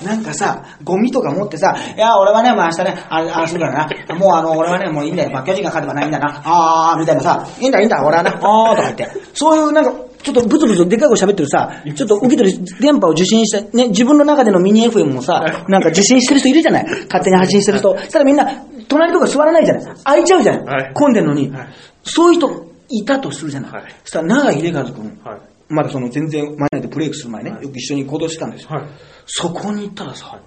[0.02, 4.14] なんかさ、ゴミとか持ってさ、いや、俺はね、もう明日ね、あれ、あれするからな。
[4.16, 5.30] もうあの、俺はね、もういいんだよ。
[5.30, 6.42] まあ、巨人が勝てばないいんだな。
[6.44, 8.30] あー、みたいなさ、いいんだ、いいんだ、俺はな。
[8.30, 9.08] あー、とか言って。
[9.34, 9.92] そういうなんか、
[10.24, 12.50] ちょっとブツブツでかい声喋ってるさ、ちょっと受けてる
[12.80, 16.84] 電波を受信した、ね、自分の中でのミニ FM もさ、なんか受信してる人いるじゃない？
[16.84, 17.94] 勝手に発信してる人。
[17.94, 18.50] たらみんな、
[18.88, 19.94] 隣とか座らないじゃない。
[20.04, 20.94] 空いちゃうじゃない、はい。
[20.94, 21.68] 混んでんのに、はい。
[22.04, 23.82] そういう人いたとするじゃない、はい。
[24.04, 25.40] そしたら長井秀和君、はい。
[25.68, 27.62] まだその全然前でブレイクする前ね、はい。
[27.62, 28.70] よく一緒に行動してたんですよ。
[28.70, 28.86] はい。
[29.26, 30.38] そこに行ったらさ、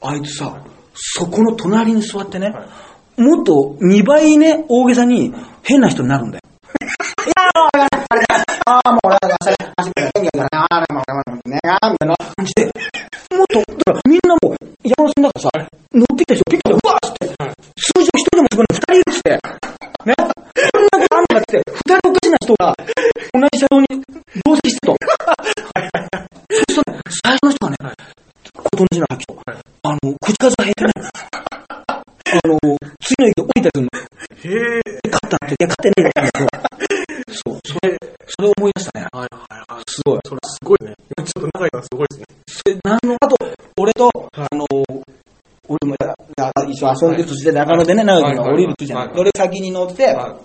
[0.00, 0.62] あいつさ、
[0.94, 2.66] そこの隣に座ってね、は
[3.16, 6.42] もっと2倍ね、大げさに変な人になるんだよ。
[7.26, 7.30] い
[7.80, 10.88] やー、俺がね、あれだ、あー
[13.38, 15.50] もっと、だからみんなもう、山手線だからさ、
[15.94, 22.74] 乗ってきた人、ピッとうわーっつって、通常一人でも自分の二人いるっつって、ね、こんなことあんのかっつって、二人おかしな人が、
[23.32, 23.86] 同じ車両に
[24.44, 24.96] 同席してと。
[26.50, 27.76] そしたらね、最初の人がね、
[28.52, 30.92] ことの字の吐きと、あの、口数が減ってね、
[31.86, 32.02] あ
[32.44, 32.58] の、
[33.00, 33.88] 次の駅で降りたりするの。
[34.38, 34.98] へえ。
[35.08, 35.97] 勝ったって、いや、勝ってない
[46.78, 48.98] 一緒遊んでる途中で中野でね、長野が降りるじゃん。
[49.00, 50.36] はいはい俺先に乗って、は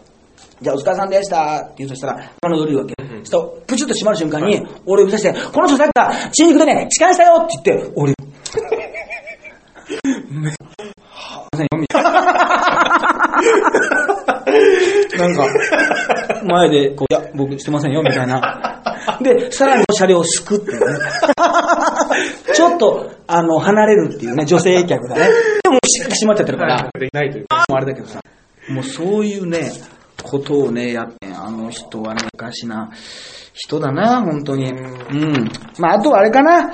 [0.61, 2.93] じゃあお疲れさんでしたって言うとしたら、中野で降りるわけ。
[2.97, 8.15] うんそしたら、プチッと閉まる瞬間に、俺を指さして、この人さっきから新宿でね、痴漢したよって言って、降りる。
[11.93, 11.99] な。
[15.17, 15.45] なんか、
[16.43, 18.81] 前で、こう、いや、僕してませんよ、みたいな。
[19.21, 20.79] で、さらに車両を救ってね。
[22.53, 25.27] ちょっと、あの、離れるっていうね、女性客がね。
[25.63, 26.77] でも、しっかり閉まっちゃってるから。
[26.77, 27.09] い。
[27.11, 27.31] ない。
[27.31, 27.41] とい。
[27.41, 27.45] う。
[27.69, 28.21] もうあれだけどさ、
[28.69, 29.37] もうそうい。
[29.39, 29.71] うね、
[30.23, 32.91] ことをね、やって、あの人は昔、な
[33.53, 34.71] 人だな、本当に。
[34.71, 35.51] うん。
[35.79, 36.71] まあ、あとはあれかな。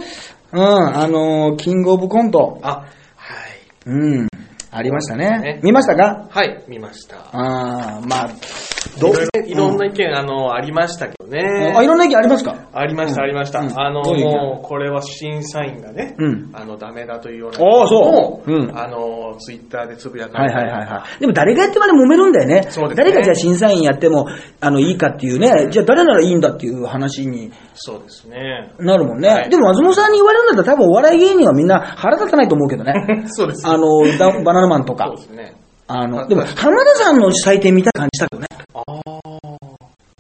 [0.52, 2.60] うん、あの、キングオブコント。
[2.64, 3.38] あ、は
[3.86, 3.90] い。
[3.90, 4.29] うん。
[4.72, 5.60] ありましたねね。
[5.64, 6.28] 見ましたか？
[6.30, 7.18] はい、見ました。
[7.18, 11.74] ああ、まあ、いろいろいろんな意見、あの、ありましたけどね。
[11.76, 12.68] あ、いろんな意見ありますか？
[12.72, 13.60] ありました、うんありました。
[13.62, 14.32] うんあの、どういう意見？
[14.32, 17.58] もう、これは審査員がね、うんあの、ダメだというような。
[17.58, 21.20] ああそううんあの、ツイッターでつぶやかはいれてはいはいはい。
[21.20, 22.68] でも誰がやってまで揉めるんだよね。
[22.70, 24.28] そうですね誰がじゃあ審査員やっても、
[24.60, 25.70] あの、いいかっていうね。
[25.72, 27.52] じゃあ誰ならいいんだっていう話に
[27.82, 28.74] そうですね。
[28.78, 29.30] なるもんね。
[29.30, 32.94] はいでも松本さんに言われるんだったら多分お笑い芸人はみんな 腹立たないと思うけどね。
[33.28, 35.16] そうですあの、だバナナマンとかそう。
[35.16, 35.56] ですね。
[35.88, 38.48] あの、はいでも浜田さんの採点見た感じしたけどね。
[38.74, 39.40] ああ。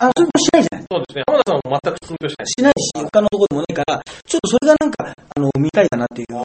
[0.01, 1.24] あの、それもしないじゃないそうですね。
[1.28, 2.47] 浜田さんも全くツンとしない。
[2.47, 6.39] しないし、他のところでもないから、ちょっとそれがなんか、あの、見たいかなっていう、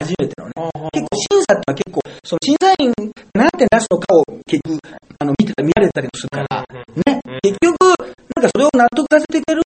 [0.00, 0.52] 初めてのね。
[0.96, 2.92] 結構審査ってのは結構、その審査員
[3.36, 4.80] なんて出すのかを結局、
[5.20, 6.64] あの、見てた、見られたりもするから、
[7.04, 7.76] ね、結局、
[8.32, 9.62] なんかそれを納得させてくれる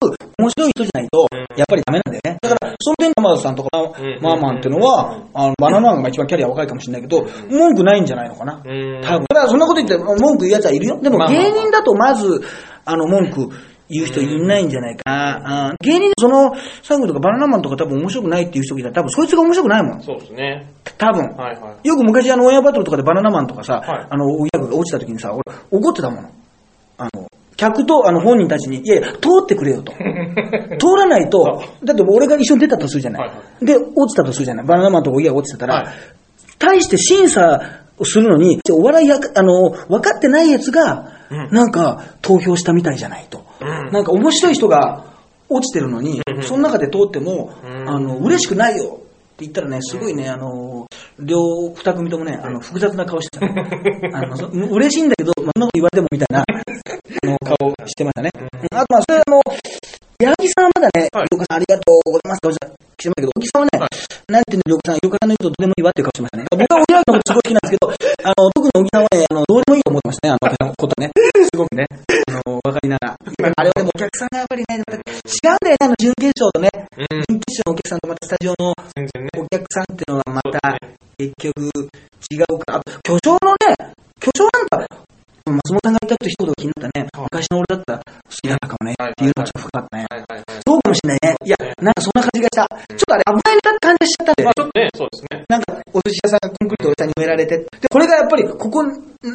[0.55, 1.27] 白い人じゃないと、
[1.57, 2.37] やっぱりダメなんだよね。
[2.41, 3.83] だから、その点、浜田さんとか、ん
[4.21, 8.61] マーマンっていうのは、あの、バナナマンが一番キャリア若いかもしれないけど、文句ないんじゃないのかな。
[8.63, 9.25] うん多分。
[9.29, 10.99] だからそんなこと言って文句言う奴はいるよ。
[11.01, 12.41] でも芸人だとまず、
[12.85, 13.49] あの、文句
[13.91, 15.75] 言う人いないんじゃないかな。
[15.81, 20.01] 芸人でその、サングとかバナナマンとか多分面白くないっていう人がいたら多分そいつが面白くないもん。
[20.01, 20.71] そうですね。
[20.97, 21.23] 多分。
[21.35, 21.87] はいはい。
[21.87, 26.29] よく昔あの、オンエアバトルとかでバナナマンとかさ、はいあの、ギャグが落ちた時にさ、俺怒ってたもの。
[26.97, 27.27] あの、
[27.61, 29.91] 客とあの本人たちに、いやいや、通ってくれよと。
[30.81, 33.27] 通らないと、だって俺が一緒に出たとするじゃない。
[33.27, 34.65] はいはで、落ちたとするじゃない。
[34.65, 35.85] バナナマンとかギャグ落ちてたら、はい
[36.57, 41.07] 対して審査をするのに、お笑いや、あの、分かってないやつが、
[41.49, 43.43] なんか投票したみたいじゃないと。
[43.59, 45.05] うんなんか面白い人が
[45.49, 48.99] 落ちてるのに、その中で通っても、うんあの、嬉しくないよ。
[49.41, 50.85] って言ったらね、すごいね、あの、
[51.17, 53.53] 両、二組ともね、あの、複雑な顔してたね。
[54.13, 58.29] あの、そ嬉しいんだけど、まあ、そんなこと言われてもみたいな、 あの、顔してましたね。
[58.37, 59.41] うんあと、まあ、それあの、
[60.21, 63.89] 八木さんはまだね、はいさんありがとうございます顔してましたけど、小木さんはね、
[64.29, 66.45] なんていうの、りょさん、りさんの言うことどうでもいいわっていう顔してましたね。
[66.51, 71.09] 僕はおぎやはぎのことすごい好きなんですけど、あの、特に小木さんはね、あの、どうでもいいと思ってましたね、あのことね。
[71.41, 73.17] すごくね、あの、わかりながら。
[73.57, 76.69] あれはでもお客さんがやっぱりね、違うんだよね、あの、準決勝とね。
[76.73, 77.23] うん。
[77.29, 78.71] 準決勝のお客さんとまたスタジオの。
[78.71, 80.77] お客さんっていうのはまた
[81.17, 81.71] 結局
[82.31, 83.75] 違うから、あと巨匠のね、
[84.19, 84.87] 巨匠なんか、
[85.45, 87.07] 松本さんが言ったこと一言が気になったね。
[87.13, 88.95] 昔の俺だったら好きだったかもね。
[88.99, 90.20] はいっていうのがちょっと深かったね。
[90.91, 91.35] もしれないね。
[91.45, 92.67] いや、なんかそんな感じがした。
[92.67, 94.53] ちょっとあれ危ないな感じがしちゃったんでまあ。
[94.53, 95.45] ちょっとね、そうですね。
[95.47, 97.57] なんか、お寿司屋さんがコンクリートを下に埋められて。
[97.57, 98.83] で、これがやっぱり、ここ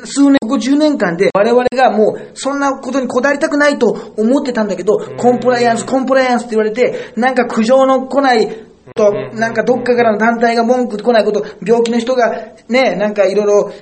[0.05, 8.49] 数年、ここ10年間で、我々がもう、そんなことにこだわりたくないと思ってたんだけど、コンプライアンス、コンプライアンスって言われて、なんか苦情の来ない
[8.95, 12.31] と、なんかどっかからの団体が文句来ないこと、病気の人が
[12.69, 13.73] ね、なんかいろいろ、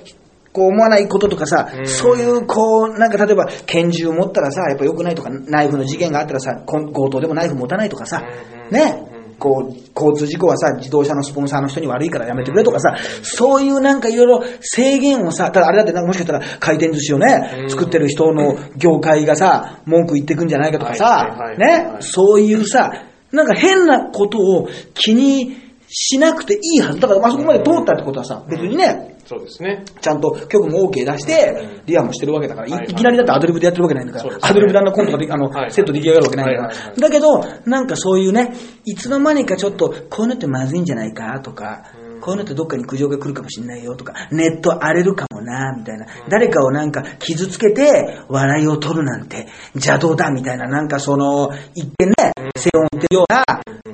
[0.55, 8.23] こう思わないこととかさ、そういう、こう、なんか例えば拳銃持ったらさ、やっぱ良くないとか、ナイフの事件があったらさ、強盗でもナイフ持たないとかさ、
[8.71, 22.91] ね、こう、交通事故はさ、自動車のスポンサーの人に悪いからやめてくれとかさ、そういうなんかいろいろ制限をさ、ただあれだってなんかもしかしたら回転寿司をね、作ってる人の業界がさ、文句言ってくんじゃないかとかはいさねは、いそういうさ、
[23.33, 26.99] なんか変なことを気にしなくていいはず。
[26.99, 29.83] だからあそこまで通ったってことはさ、別にね、そうですね。
[30.01, 35.71] ちゃんと曲も OK 出して、リアもしてるわけだから、いきなりだってアドリブでやってるわけないんだから、アドリブであんなコントがであの、はい。
[35.71, 36.95] セット出来上がるわけないんだから。
[36.95, 38.53] だけど、なんかそういうね、
[38.85, 46.05] いつの間にかちょっと、こういうのってまずいんじゃないかとか、こういうのってどっかに苦情が来るかもしれないよとか、ネット荒れるかもな、みたいな。
[46.29, 52.13] 誰かをなんか傷つけて笑いを取るなんて邪道だ、みたいな、なんかその、一見ね、
[52.55, 53.43] 背負ってるような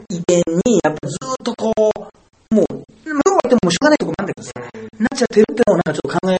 [0.09, 2.73] 意見に、やっぱずっとこう、もう、
[3.13, 4.51] まあどうやってもしょうがないとこもあるんだけどさ、
[5.01, 6.37] なっちゃってるってのをなんかちょっと考え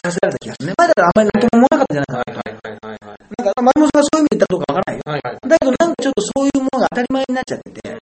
[0.00, 0.74] させられた気がするね。
[0.78, 2.18] 前だったらあんまりなんとも思わなかったんじゃないかな。
[2.18, 3.28] はいはいはいはい。
[3.36, 5.02] なんか、松本さんがそういう意味で言ったらどうかわからないよ。
[5.04, 5.48] はいはい。
[5.48, 7.98] だけどなんかちょっとそういうものが当たり前になっちゃってて、ね、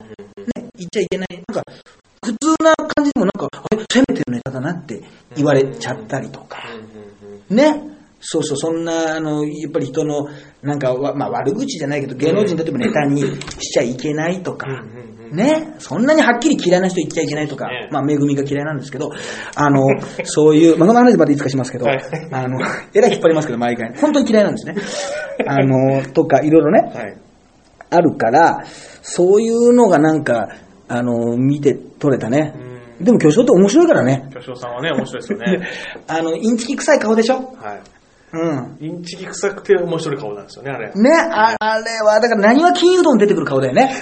[0.78, 1.28] 言っちゃいけない。
[1.34, 1.64] なんか、
[2.22, 5.02] 普通な感じでもなんか、あれ、攻めてるネタだなって
[5.36, 6.62] 言われちゃったりとか、
[7.50, 7.96] ね。
[8.22, 10.28] そうそう、そんな、あの、やっぱり人の、
[10.62, 14.68] なんかわ、まあ悪口じゃないけど、芸能人例えばネタにしちゃいけないとか、
[15.36, 15.74] ね。
[15.80, 19.12] そんなにはっきり嫌いな人言っちゃいけないとかね、まあ、めぐみが嫌いなんですけど、
[19.56, 19.82] あの、
[20.24, 22.60] そういう、まあ、この話までいつかしますけど、はいあの、
[22.94, 23.94] えらい引っ張りますけど、毎回。
[24.00, 24.76] 本当に嫌いなんですね。
[25.48, 27.18] あの、とか、いろいろね、はい。
[27.92, 28.64] あるから、
[29.02, 30.50] そういうのがなんか、
[30.88, 32.54] あの、見て取れたね。
[33.00, 34.30] でも巨匠って面白いからね。
[34.34, 35.68] 巨匠さんはね、面白いですよね。
[36.08, 37.36] あの、インチキ臭い顔でしょ？
[37.36, 37.48] はい。
[38.34, 38.78] うん。
[38.82, 40.92] インチキ臭くて面白い顔なんですよね、あれ。
[40.94, 43.94] ね、ああれは、だから何は金融道に出てくる顔だよね。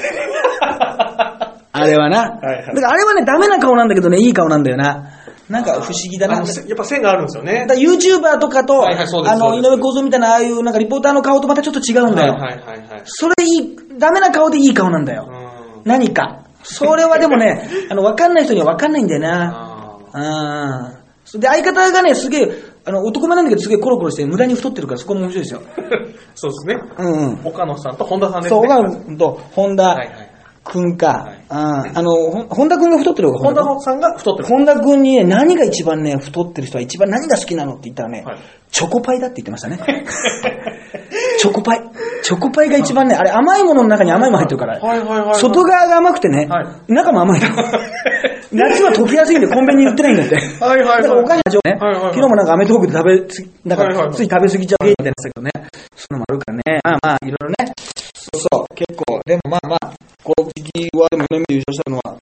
[1.83, 2.39] あれはな。
[2.41, 5.09] はいはいだからあれはね、ダメな顔なんだけどね、いい顔なんだよな。
[5.49, 6.37] なんか不思議だな。
[6.37, 7.65] やっぱ線があるんですよね。
[7.67, 8.95] ら YouTuber とかと、あ
[9.37, 12.33] の、井上公造みたいな、ああいうなんかリポーターの顔とまたちょっと違うんだよ。
[12.33, 13.01] はいはいはいはい。
[13.05, 15.27] それいい、ダメな顔でいい顔なんだよ。
[15.29, 15.81] うん。
[15.83, 16.45] 何か。
[16.63, 19.99] それはでもね、 あの、わかんない人にはわかんないんだよな。
[20.13, 20.93] あ
[21.33, 21.39] うん。
[21.39, 22.51] で、相方がね、すげえ、
[22.85, 25.61] あの、男前なんだけどすげえコロコロして無駄に太ってるからそこも面白いですよ。
[25.61, 26.81] ー そうですね。
[26.97, 27.39] うんうん。
[27.45, 28.67] 岡野さんと本田さんですそう、ね。
[28.67, 30.22] 岡野と本田はいはい。
[30.63, 31.89] くんかはい。
[31.89, 32.11] うんあの、
[32.47, 34.47] 本田くんが太ってる方が本田さんが太ってる。
[34.47, 38.37] 本田くんにね、何が一番ね、太ってる人は一番何が好きなのって言ったらねはい、
[38.71, 39.79] チョコパイだって言ってましたね。
[41.39, 41.81] チョコパイ。
[42.23, 45.35] チョコパイが一番ね、あれ甘いものの中に甘いもの入ってるから。
[45.35, 47.47] 外側が甘くてね、はい中も甘いの。
[48.53, 50.35] 夏は溶けやすいんでコンビニに売ってないんだって。
[50.35, 55.51] はいはいはいだからお菓子のね、はいはいはい昨日もなんかアメトークで食べつぎ、なんはいはいはいかつい食べ過ぎちゃうみたいなけどね。
[55.95, 56.63] そういうのもあるからね。
[56.83, 57.73] まあまあ、いろいろね。
[58.13, 59.21] そうそう、結構。
[59.25, 59.93] でもまあまあ、
[60.23, 62.17] この時期はでも4年目優勝したのは、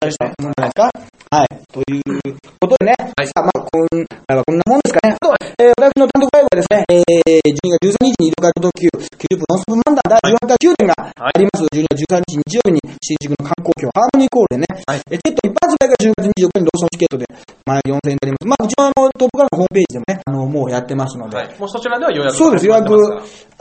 [0.00, 1.09] 大したもんじゃないですか。
[1.30, 1.48] はい。
[1.70, 2.02] という
[2.58, 2.94] ことでね。
[2.98, 3.86] さあまあ、今
[4.26, 5.14] 回はこんなもんですかね。
[5.14, 5.30] あと、
[5.62, 11.62] えー、私の単独ライブはですね、えー、12月13日にイルカ特急、90分ノンスプ漫談第18回9点があります。
[11.70, 14.66] 12月13日日曜日に新宿の観光協ハーモニーコールでね、
[15.06, 17.26] えー、チケット一般発売が10月24日にローソンチケットで、
[17.62, 18.46] まあ4000円になります。
[18.50, 21.58] まあ、うちのあの、トップからのホームページでもね、あの、もうやってますので、はい。
[21.60, 22.90] もうそちらでは予約そうです、予約。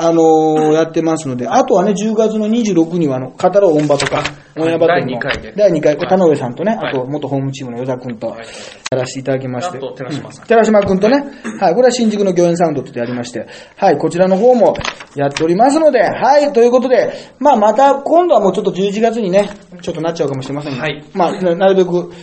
[0.02, 4.24] あのーやってますので、あとはね、10月の26には、あの、語ろう音場とか、
[4.58, 5.54] オンエアバトルの第二回で。
[5.56, 6.90] 第2回、田上さんとね、はい。
[6.90, 8.46] あと、元ホームチームの与田君と、はい。
[8.92, 9.78] やらせていただきまして。
[9.78, 10.46] あと寺島さん。
[10.46, 11.18] う寺島君とね、
[11.60, 14.76] はい、これは新宿の御苑サウンドってやりまして、はい、こちらの方も
[15.16, 19.50] やっておりますので、はい、ということで、まあ、また、今度はもうちょっと11月にね、
[19.82, 21.04] ちょっとなっちゃうかもしれませんが、はい。
[21.14, 22.14] まあ、ななるべく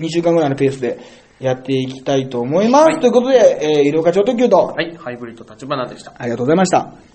[0.00, 0.98] 2週間ぐらいのペースで
[1.40, 3.00] やっていきたいと思います。
[3.00, 4.96] ということで、えー、医療課長特急と、はい。
[4.96, 6.14] ハイブリッド立花でした。
[6.16, 7.13] ありがとうございました。